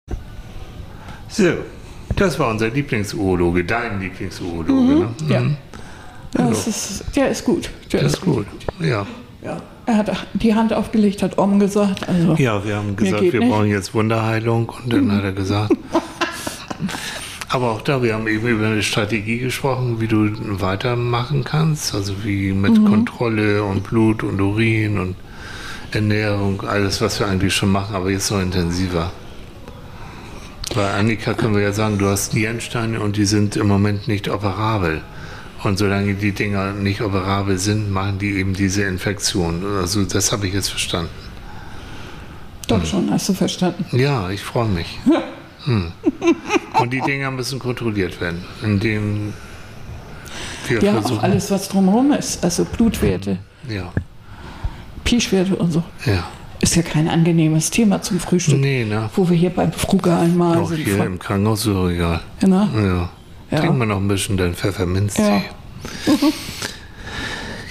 [1.29, 1.45] So,
[2.15, 4.73] das war unser Lieblingsurologe, dein Lieblingsurologe.
[4.73, 5.09] Ne?
[5.29, 5.41] Ja.
[5.41, 5.57] Mhm.
[6.35, 7.71] Das ist, der ist gut.
[7.93, 8.47] Der Das ist gut.
[8.81, 9.07] Ja.
[9.43, 9.57] Ja.
[9.87, 12.09] Er hat die Hand aufgelegt, hat Om gesagt.
[12.09, 13.43] Also, ja, wir haben gesagt, wir nicht.
[13.43, 13.51] Mhm.
[13.51, 15.73] brauchen jetzt Wunderheilung und dann hat er gesagt.
[17.53, 21.95] Aber auch da, wir haben eben über eine Strategie gesprochen, wie du weitermachen kannst.
[21.95, 22.87] Also wie mit Mhm.
[22.87, 25.17] Kontrolle und Blut und Urin und
[25.91, 29.13] Ernährung, alles, was wir eigentlich schon machen, aber jetzt noch intensiver.
[30.75, 34.31] Bei Annika können wir ja sagen, du hast Nierensteine und die sind im Moment nicht
[34.31, 35.03] operabel.
[35.63, 39.63] Und solange die Dinger nicht operabel sind, machen die eben diese Infektion.
[39.79, 41.11] Also das habe ich jetzt verstanden.
[42.67, 43.85] Doch schon, hast du verstanden.
[43.95, 44.99] Ja, ich freue mich.
[45.65, 45.93] Hm.
[46.81, 49.33] Und die Dinger müssen kontrolliert werden, indem
[50.69, 51.21] wir Ja, auch versuchen.
[51.21, 52.43] alles, was drumherum ist.
[52.45, 53.39] Also Blutwerte,
[53.69, 53.93] Ja,
[55.05, 55.83] Pischwerte und so.
[56.07, 56.25] ja.
[56.61, 58.61] Ist ja kein angenehmes Thema zum Frühstück.
[58.61, 59.11] Nee, ne?
[59.17, 60.85] Wo wir hier beim frugalen Mal Auch sind.
[60.85, 62.21] hier Von- im Krankenhaus so egal.
[62.41, 63.11] Ja, Ja.
[63.51, 63.59] Ja.
[63.59, 65.23] Trinken wir noch ein bisschen dein Pfefferminztee.
[65.23, 65.43] Ja.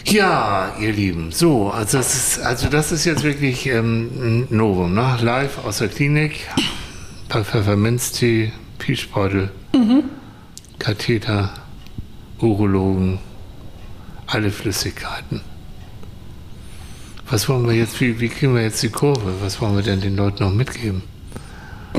[0.05, 4.09] Ja, ihr Lieben, so, also das ist, also das ist jetzt wirklich ähm,
[4.49, 5.17] ein Novum, ne?
[5.21, 6.47] Live aus der Klinik,
[7.31, 9.49] Pfefferminztee, Peachbeutel,
[10.79, 11.53] Katheter,
[12.39, 13.19] Urologen,
[14.27, 15.41] alle Flüssigkeiten.
[17.29, 19.35] Was wollen wir jetzt, wie, wie kriegen wir jetzt die Kurve?
[19.41, 21.03] Was wollen wir denn den Leuten noch mitgeben?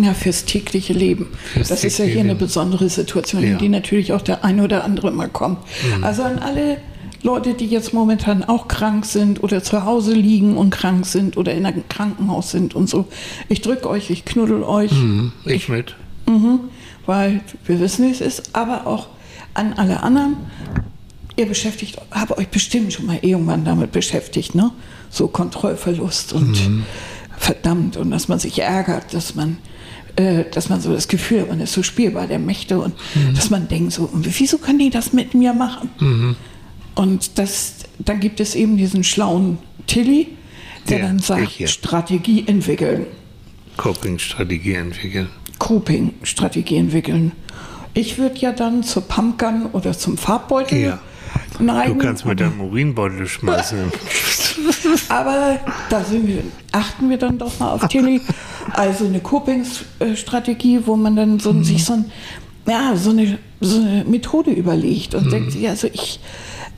[0.00, 1.28] Ja, fürs tägliche Leben.
[1.54, 2.38] Fürs das ist ja tägliche hier eine Leben.
[2.46, 3.52] besondere Situation, Ja.
[3.52, 5.58] in die natürlich auch der eine oder andere mal kommt.
[6.02, 6.78] Also an alle
[7.22, 11.54] Leute, die jetzt momentan auch krank sind oder zu Hause liegen und krank sind oder
[11.54, 13.06] in einem Krankenhaus sind und so.
[13.48, 15.94] Ich drücke euch, ich knuddel euch, Hm, ich mit.
[16.26, 16.60] mhm,
[17.06, 18.54] weil wir wissen, wie es ist.
[18.56, 19.08] Aber auch
[19.54, 20.36] an alle anderen.
[21.36, 24.70] Ihr beschäftigt, habt euch bestimmt schon mal irgendwann damit beschäftigt, ne?
[25.08, 26.58] So Kontrollverlust und
[27.38, 29.58] verdammt und dass man sich ärgert, dass man,
[30.16, 32.94] äh, dass man so das Gefühl hat, man ist so spielbar der Mächte und
[33.34, 36.36] dass man denkt so, und wieso können die das mit mir machen?
[36.94, 40.28] Und das, dann gibt es eben diesen schlauen Tilly,
[40.88, 41.68] der Ja, dann sagt.
[41.68, 43.06] Strategie entwickeln.
[43.76, 45.28] Coping-Strategie entwickeln.
[45.58, 47.32] Coping-Strategie entwickeln.
[47.94, 50.98] Ich würde ja dann zur Pumpgun oder zum Farbbeutel Ja.
[51.58, 51.98] neigen.
[51.98, 53.78] Du kannst mit deinem Urinbeutel schmeißen.
[55.08, 58.20] aber da sind wir, achten wir dann doch mal auf Tilly.
[58.72, 62.04] Also eine Coping-Strategie, wo man dann so, sich so, ein,
[62.66, 66.18] ja, so, eine, so eine Methode überlegt und denkt sich, also ich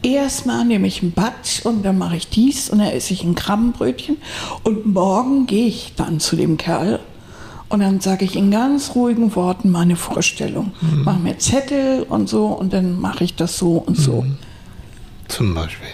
[0.04, 3.34] erstmal nehme ich ein Bad und dann mache ich dies und dann esse ich ein
[3.34, 4.18] Krabbenbrötchen
[4.62, 7.00] und morgen gehe ich dann zu dem Kerl
[7.68, 10.72] und dann sage ich in ganz ruhigen Worten meine Vorstellung.
[11.04, 14.24] Mache mir Zettel und so und dann mache ich das so und so.
[15.28, 15.88] Zum Beispiel.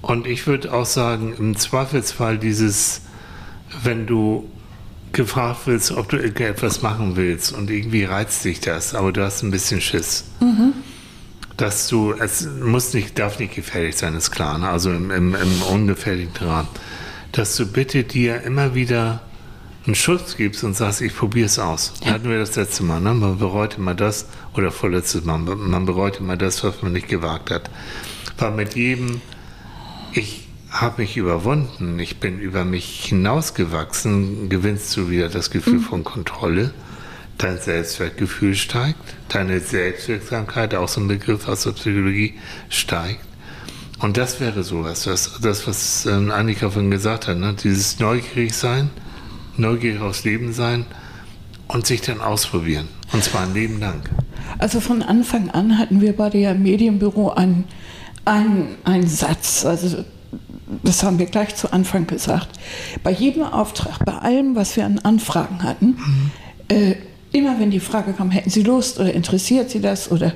[0.00, 3.02] Und ich würde auch sagen, im Zweifelsfall dieses,
[3.84, 4.48] wenn du
[5.12, 9.42] gefragt willst, ob du etwas machen willst und irgendwie reizt dich das, aber du hast
[9.42, 10.24] ein bisschen Schiss.
[11.62, 14.68] Dass du, es muss nicht, darf nicht gefährlich sein, ist klar, ne?
[14.68, 16.66] also im, im, im ungefährlichen Rahmen.
[17.30, 19.20] Dass du bitte dir immer wieder
[19.86, 21.92] einen Schutz gibst und sagst, ich probiere es aus.
[22.02, 23.14] Da hatten wir das letzte Mal, ne?
[23.14, 27.52] man bereut immer das, oder vorletztes Mal, man bereut immer das, was man nicht gewagt
[27.52, 27.70] hat.
[28.38, 29.20] War mit jedem,
[30.14, 36.02] ich habe mich überwunden, ich bin über mich hinausgewachsen, gewinnst du wieder das Gefühl von
[36.02, 36.74] Kontrolle.
[37.38, 42.34] Dein Selbstwertgefühl steigt, deine Selbstwirksamkeit, auch so ein Begriff aus der Psychologie,
[42.68, 43.20] steigt.
[44.00, 47.54] Und das wäre sowas, das, das was ähm, Annika vorhin gesagt hat, ne?
[47.54, 48.90] dieses neugierig sein,
[49.56, 50.86] neugierig aufs Leben sein
[51.68, 52.88] und sich dann ausprobieren.
[53.12, 54.02] Und zwar ein Leben lang.
[54.58, 57.64] Also von Anfang an hatten wir bei der Medienbüro einen,
[58.24, 60.04] einen, einen Satz, also
[60.82, 62.48] das haben wir gleich zu Anfang gesagt.
[63.02, 65.96] Bei jedem Auftrag, bei allem, was wir an Anfragen hatten,
[66.68, 66.94] äh,
[67.32, 70.32] immer wenn die Frage kam, hätten Sie Lust oder interessiert Sie das oder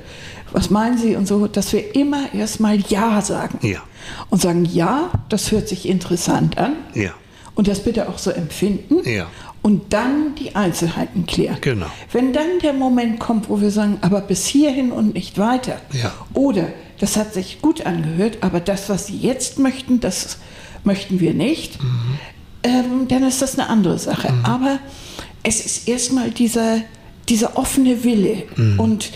[0.51, 3.59] was meinen Sie und so, dass wir immer erstmal Ja sagen.
[3.65, 3.79] Ja.
[4.29, 6.73] Und sagen, ja, das hört sich interessant an.
[6.93, 7.11] Ja.
[7.55, 9.07] Und das bitte auch so empfinden.
[9.09, 9.27] Ja.
[9.61, 11.57] Und dann die Einzelheiten klären.
[11.61, 11.87] Genau.
[12.11, 15.81] Wenn dann der Moment kommt, wo wir sagen, aber bis hierhin und nicht weiter.
[15.91, 16.13] Ja.
[16.33, 16.67] Oder
[16.99, 20.37] das hat sich gut angehört, aber das, was Sie jetzt möchten, das
[20.83, 21.79] möchten wir nicht.
[22.63, 24.33] Ähm, dann ist das eine andere Sache.
[24.43, 24.79] Aber
[25.43, 26.81] es ist erstmal dieser,
[27.29, 28.43] dieser offene Wille.
[28.77, 29.11] Und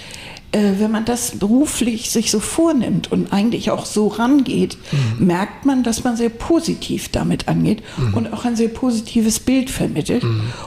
[0.53, 4.77] äh, wenn man das beruflich sich so vornimmt und eigentlich auch so rangeht,
[5.17, 10.23] merkt man, dass man sehr positiv damit angeht und auch ein sehr positives Bild vermittelt.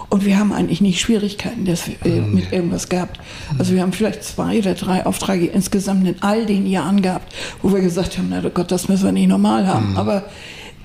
[0.09, 3.20] Und wir haben eigentlich nicht Schwierigkeiten dass wir, äh, mit irgendwas gehabt.
[3.59, 7.72] Also wir haben vielleicht zwei oder drei Aufträge insgesamt in all den Jahren gehabt, wo
[7.72, 9.96] wir gesagt haben, na Gott, das müssen wir nicht normal haben.
[9.98, 10.24] Aber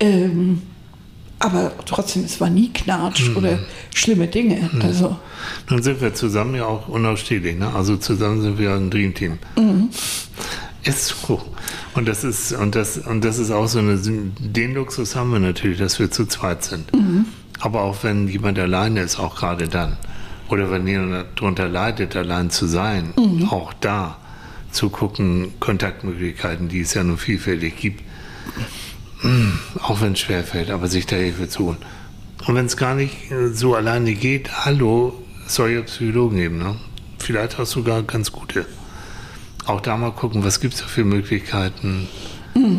[0.01, 0.61] ähm,
[1.39, 3.59] aber trotzdem, es war nie Knatsch oder
[3.95, 4.69] schlimme Dinge.
[4.83, 5.17] Also,
[5.69, 7.57] Nun sind wir zusammen ja auch unausstehlich.
[7.57, 7.73] Ne?
[7.73, 9.39] Also zusammen sind wir ein Dreamteam.
[10.83, 11.41] Ist so.
[11.95, 15.39] Und das ist, und das, und das ist auch so eine, den Luxus haben wir
[15.39, 16.85] natürlich, dass wir zu zweit sind.
[17.59, 19.97] Aber auch wenn jemand alleine ist, auch gerade dann.
[20.49, 23.13] Oder wenn jemand darunter leidet, allein zu sein,
[23.49, 24.17] auch da
[24.71, 28.03] zu gucken, Kontaktmöglichkeiten, die es ja nun vielfältig gibt.
[29.82, 31.78] Auch wenn es schwerfällt, aber sich da Hilfe zu holen.
[32.47, 35.13] Und wenn es gar nicht äh, so alleine geht, hallo,
[35.45, 36.76] es soll ja Psychologen geben, ne?
[37.17, 38.65] Vielleicht hast du sogar ganz gute.
[39.65, 42.07] Auch da mal gucken, was gibt es da für Möglichkeiten?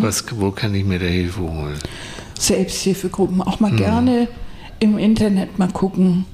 [0.01, 1.79] Was, wo kann ich mir da Hilfe holen?
[2.39, 4.29] Selbsthilfegruppen, auch mal gerne
[4.81, 6.25] im Internet mal gucken,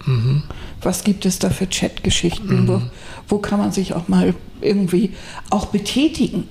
[0.80, 2.80] was gibt es da für Chatgeschichten, wo,
[3.28, 5.10] wo kann man sich auch mal irgendwie
[5.50, 6.48] auch betätigen.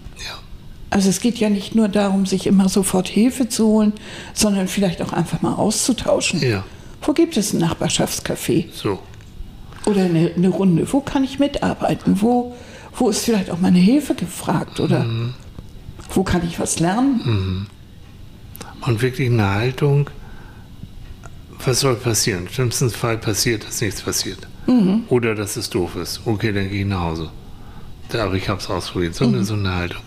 [0.89, 3.93] Also es geht ja nicht nur darum, sich immer sofort Hilfe zu holen,
[4.33, 6.41] sondern vielleicht auch einfach mal auszutauschen.
[6.41, 6.63] Ja.
[7.01, 8.99] Wo gibt es ein Nachbarschaftscafé So.
[9.85, 10.87] oder eine, eine Runde?
[10.91, 12.21] Wo kann ich mitarbeiten?
[12.21, 12.55] Wo,
[12.95, 14.79] wo ist vielleicht auch meine Hilfe gefragt?
[14.79, 15.33] Oder Mhm.
[16.13, 17.67] wo kann ich was lernen?
[18.81, 20.09] Und wirklich eine Haltung,
[21.65, 22.43] was soll passieren?
[22.43, 24.47] Im schlimmsten Fall passiert, dass nichts passiert.
[25.09, 26.21] Oder dass es doof ist.
[26.25, 27.29] Okay, dann gehe ich nach Hause.
[28.13, 29.15] Aber ich habe es ausprobiert.
[29.15, 30.01] So, eine, so eine Haltung.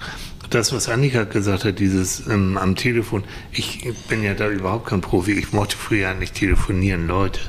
[0.50, 5.00] Das, was Annika gesagt hat, dieses ähm, am Telefon, ich bin ja da überhaupt kein
[5.00, 5.32] Profi.
[5.32, 7.40] Ich mochte früher nicht telefonieren, Leute.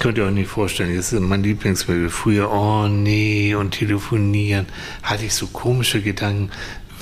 [0.00, 0.96] Könnt ihr euch nicht vorstellen.
[0.96, 2.08] Das ist mein Lieblingsmittel.
[2.08, 4.66] Früher, oh nee, und telefonieren.
[5.02, 6.50] Hatte ich so komische Gedanken.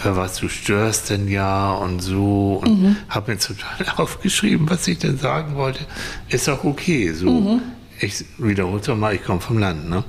[0.03, 2.61] Wer was, du störst denn ja und so.
[2.63, 5.81] Und habe mir total aufgeschrieben, was ich denn sagen wollte.
[6.29, 7.13] Ist auch okay.
[7.13, 7.61] So.
[8.01, 10.05] Ich wiederhole es mal, ich komme vom Land, ne?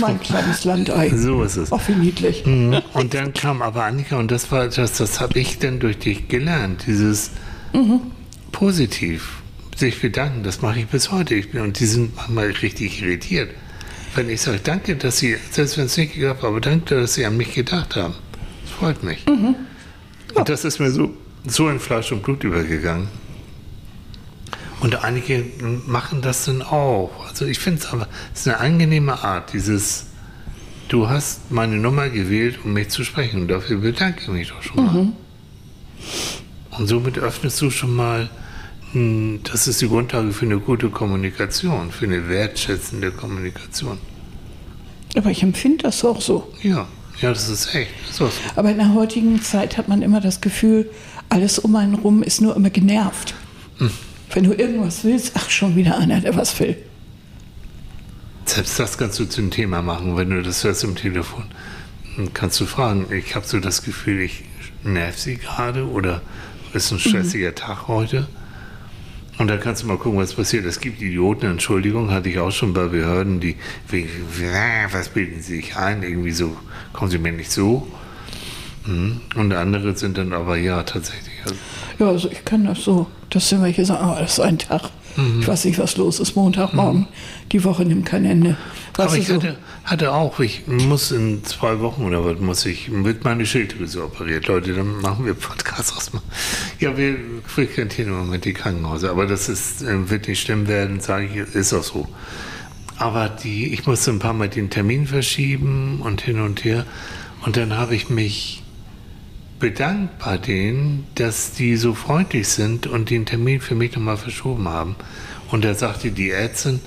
[0.00, 1.10] Mein kleines Landei.
[1.10, 1.72] So ist es.
[1.72, 2.44] Ach, wie niedlich.
[2.46, 2.80] Mhm.
[2.92, 6.28] Und dann kam aber Annika, und das war das, das habe ich dann durch dich
[6.28, 7.30] gelernt, dieses
[8.52, 9.42] positiv
[9.76, 11.34] sich bedanken, das mache ich bis heute.
[11.34, 13.50] Ich bin, und die sind manchmal richtig irritiert.
[14.14, 17.14] Wenn ich sage, danke, dass Sie, selbst wenn es nicht geklappt hat, aber danke, dass
[17.14, 18.14] Sie an mich gedacht haben.
[18.62, 19.24] Das freut mich.
[19.26, 21.14] Und das ist mir so,
[21.46, 23.08] so in Fleisch und Blut übergegangen.
[24.80, 25.44] Und einige
[25.86, 27.10] machen das dann auch.
[27.28, 30.06] Also ich finde es aber, es ist eine angenehme Art, dieses,
[30.88, 33.42] du hast meine Nummer gewählt, um mich zu sprechen.
[33.42, 35.08] Und dafür bedanke ich mich doch schon mal.
[36.78, 38.30] Und somit öffnest du schon mal,
[38.92, 43.98] mh, das ist die Grundlage für eine gute Kommunikation, für eine wertschätzende Kommunikation.
[45.16, 46.52] Aber ich empfinde das auch so.
[46.62, 46.86] Ja,
[47.20, 47.90] ja, das ist echt.
[48.02, 48.30] Das ist so.
[48.54, 50.88] Aber in der heutigen Zeit hat man immer das Gefühl,
[51.28, 53.34] alles um einen rum ist nur immer genervt.
[53.78, 53.90] Hm.
[54.32, 56.76] Wenn du irgendwas willst, ach, schon wieder einer, der was will.
[58.44, 61.44] Selbst das kannst du zum Thema machen, wenn du das hörst im Telefon.
[62.16, 64.44] Dann kannst du fragen, ich habe so das Gefühl, ich
[64.82, 66.22] nerv sie gerade oder
[66.72, 68.26] ist ein stressiger Tag heute.
[69.38, 70.64] Und da kannst du mal gucken, was passiert.
[70.64, 73.56] Es gibt Idioten, Entschuldigung, hatte ich auch schon bei Behörden, die,
[73.88, 74.08] wegen,
[74.42, 76.02] "Ja, was bilden sie sich ein?
[76.02, 76.56] Irgendwie so,
[76.92, 77.86] kommen sie mir nicht so.
[78.84, 79.20] Hm.
[79.36, 81.34] Und andere sind dann aber, ja, tatsächlich.
[81.98, 83.06] Ja, also ich kann das so.
[83.30, 84.90] Das sind welche sagen, oh, das ist ein Tag.
[85.16, 85.40] Mhm.
[85.40, 86.36] Ich weiß nicht, was los ist.
[86.36, 87.08] Montagmorgen.
[87.52, 88.56] Die Woche nimmt kein Ende.
[88.96, 89.34] Aber ich so?
[89.34, 94.04] hatte, hatte auch, ich muss in zwei Wochen oder was muss ich, wird meine Schilddrüse
[94.04, 94.46] operiert.
[94.46, 96.10] Leute, dann machen wir Podcast aus.
[96.80, 97.16] Ja, wir
[97.46, 101.54] frequentieren im Moment die Krankenhäuser, aber das ist, äh, wird nicht schlimm werden, sage ich,
[101.54, 102.08] ist auch so.
[102.96, 106.84] Aber die, ich musste ein paar Mal den Termin verschieben und hin und her.
[107.44, 108.62] Und dann habe ich mich
[109.58, 114.68] bedankt bei denen, dass die so freundlich sind und den Termin für mich nochmal verschoben
[114.68, 114.96] haben.
[115.50, 116.80] Und da sagte die Ärztin,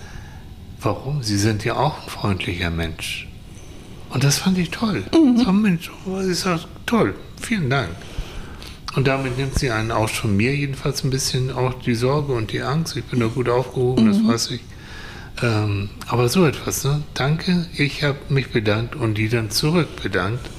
[0.79, 1.23] warum?
[1.23, 3.27] Sie sind ja auch ein freundlicher Mensch.
[4.09, 5.03] Und das fand ich toll.
[5.11, 5.89] So ein Mensch,
[6.21, 7.15] ist das toll.
[7.41, 7.89] Vielen Dank.
[8.95, 12.51] Und damit nimmt sie einen auch schon mir jedenfalls ein bisschen auch die Sorge und
[12.51, 12.97] die Angst.
[12.97, 14.61] Ich bin da gut aufgehoben, das weiß ich.
[15.41, 17.01] Ähm, aber so etwas, ne?
[17.13, 20.49] Danke, ich habe mich bedankt und die dann zurück bedankt.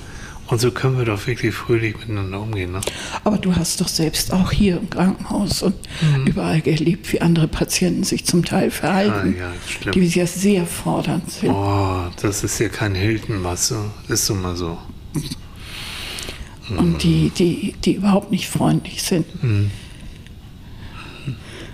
[0.49, 2.72] Und so können wir doch wirklich fröhlich miteinander umgehen.
[2.72, 2.80] Ne?
[3.24, 5.74] Aber du hast doch selbst auch hier im Krankenhaus und
[6.26, 9.38] überall erlebt, wie andere Patienten sich zum Teil verhalten, Mhm.
[9.38, 9.95] Ja, schlimm.
[9.95, 11.51] die ja sehr fordernd sind.
[11.53, 13.78] Oh, das ist ja kein Hildenmasse.
[14.09, 14.76] Ist so mal so.
[16.76, 19.26] und die, die, die überhaupt nicht freundlich sind.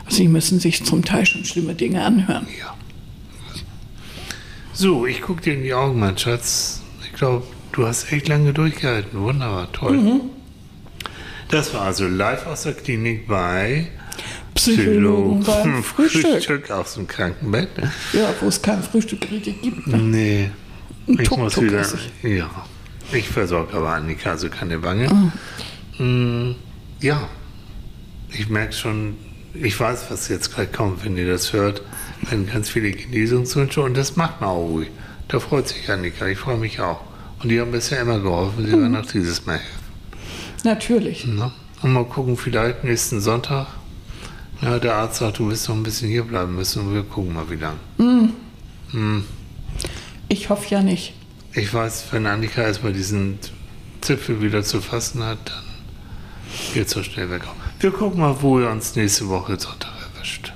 [0.05, 2.47] Also die müssen sich zum Teil schon schlimme Dinge anhören.
[2.61, 2.75] Ja.
[4.73, 6.81] So, ich gucke dir in die Augen, mein Schatz.
[7.05, 7.45] Ich glaube,
[7.79, 9.20] du hast echt lange durchgehalten.
[9.20, 10.20] Wunderbar, toll.
[11.49, 13.87] Das war also live aus der Klinik bei
[14.55, 16.26] Psychologen beim Frühstück.
[16.26, 17.68] Frühstück aus dem Krankenbett.
[18.12, 19.87] Ja, wo es kein Frühstück richtig gibt.
[19.87, 19.97] Ne?
[19.97, 20.51] Nee,
[21.07, 21.81] Ein ich muss Tuk-Tuk wieder.
[21.81, 22.39] esse ich.
[22.39, 22.51] Ja,
[23.12, 25.09] ich versorge aber Annika, also keine Bange.
[25.09, 26.03] Ah.
[26.03, 26.57] Mm,
[27.01, 27.29] ja,
[28.33, 29.16] ich merke schon,
[29.55, 31.83] ich weiß, was jetzt gleich kommt, wenn ihr das hört.
[32.29, 34.89] Wenn ganz viele Genesungswünsche und das macht man auch ruhig.
[35.29, 37.08] Da freut sich Annika, ich freue mich auch.
[37.43, 38.80] Und die haben bisher immer geholfen, sie Mhm.
[38.82, 39.78] werden auch dieses Mal helfen.
[40.64, 41.26] Natürlich.
[41.26, 41.53] Ne?
[41.82, 43.68] Und mal gucken, vielleicht nächsten Sonntag.
[44.61, 47.32] Ja, der Arzt sagt, du wirst noch ein bisschen hier bleiben müssen und wir gucken
[47.32, 47.76] mal, wie lang.
[50.28, 51.14] Ich hoffe ja nicht.
[51.53, 53.39] Ich weiß, wenn Annika erstmal diesen
[54.01, 57.43] Zipfel wieder zu fassen hat, dann geht es so schnell weg.
[57.80, 60.53] Wir gucken mal, wo ihr uns nächste Woche Sonntag erwischt.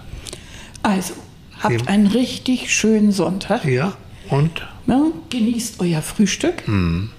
[0.82, 1.14] Also,
[1.60, 1.86] habt Ja.
[1.86, 3.64] einen richtig schönen Sonntag.
[3.64, 3.94] Ja,
[4.28, 5.12] und Ne?
[5.30, 6.66] Genießt euer Frühstück.
[6.66, 7.10] Mhm.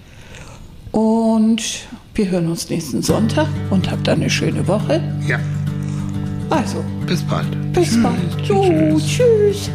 [0.91, 1.63] Und
[2.13, 5.01] wir hören uns nächsten Sonntag und habt eine schöne Woche.
[5.27, 5.39] ja,
[6.49, 7.47] Also, bis bald.
[7.73, 8.47] bis bald.
[8.47, 9.69] Jo, tschüss.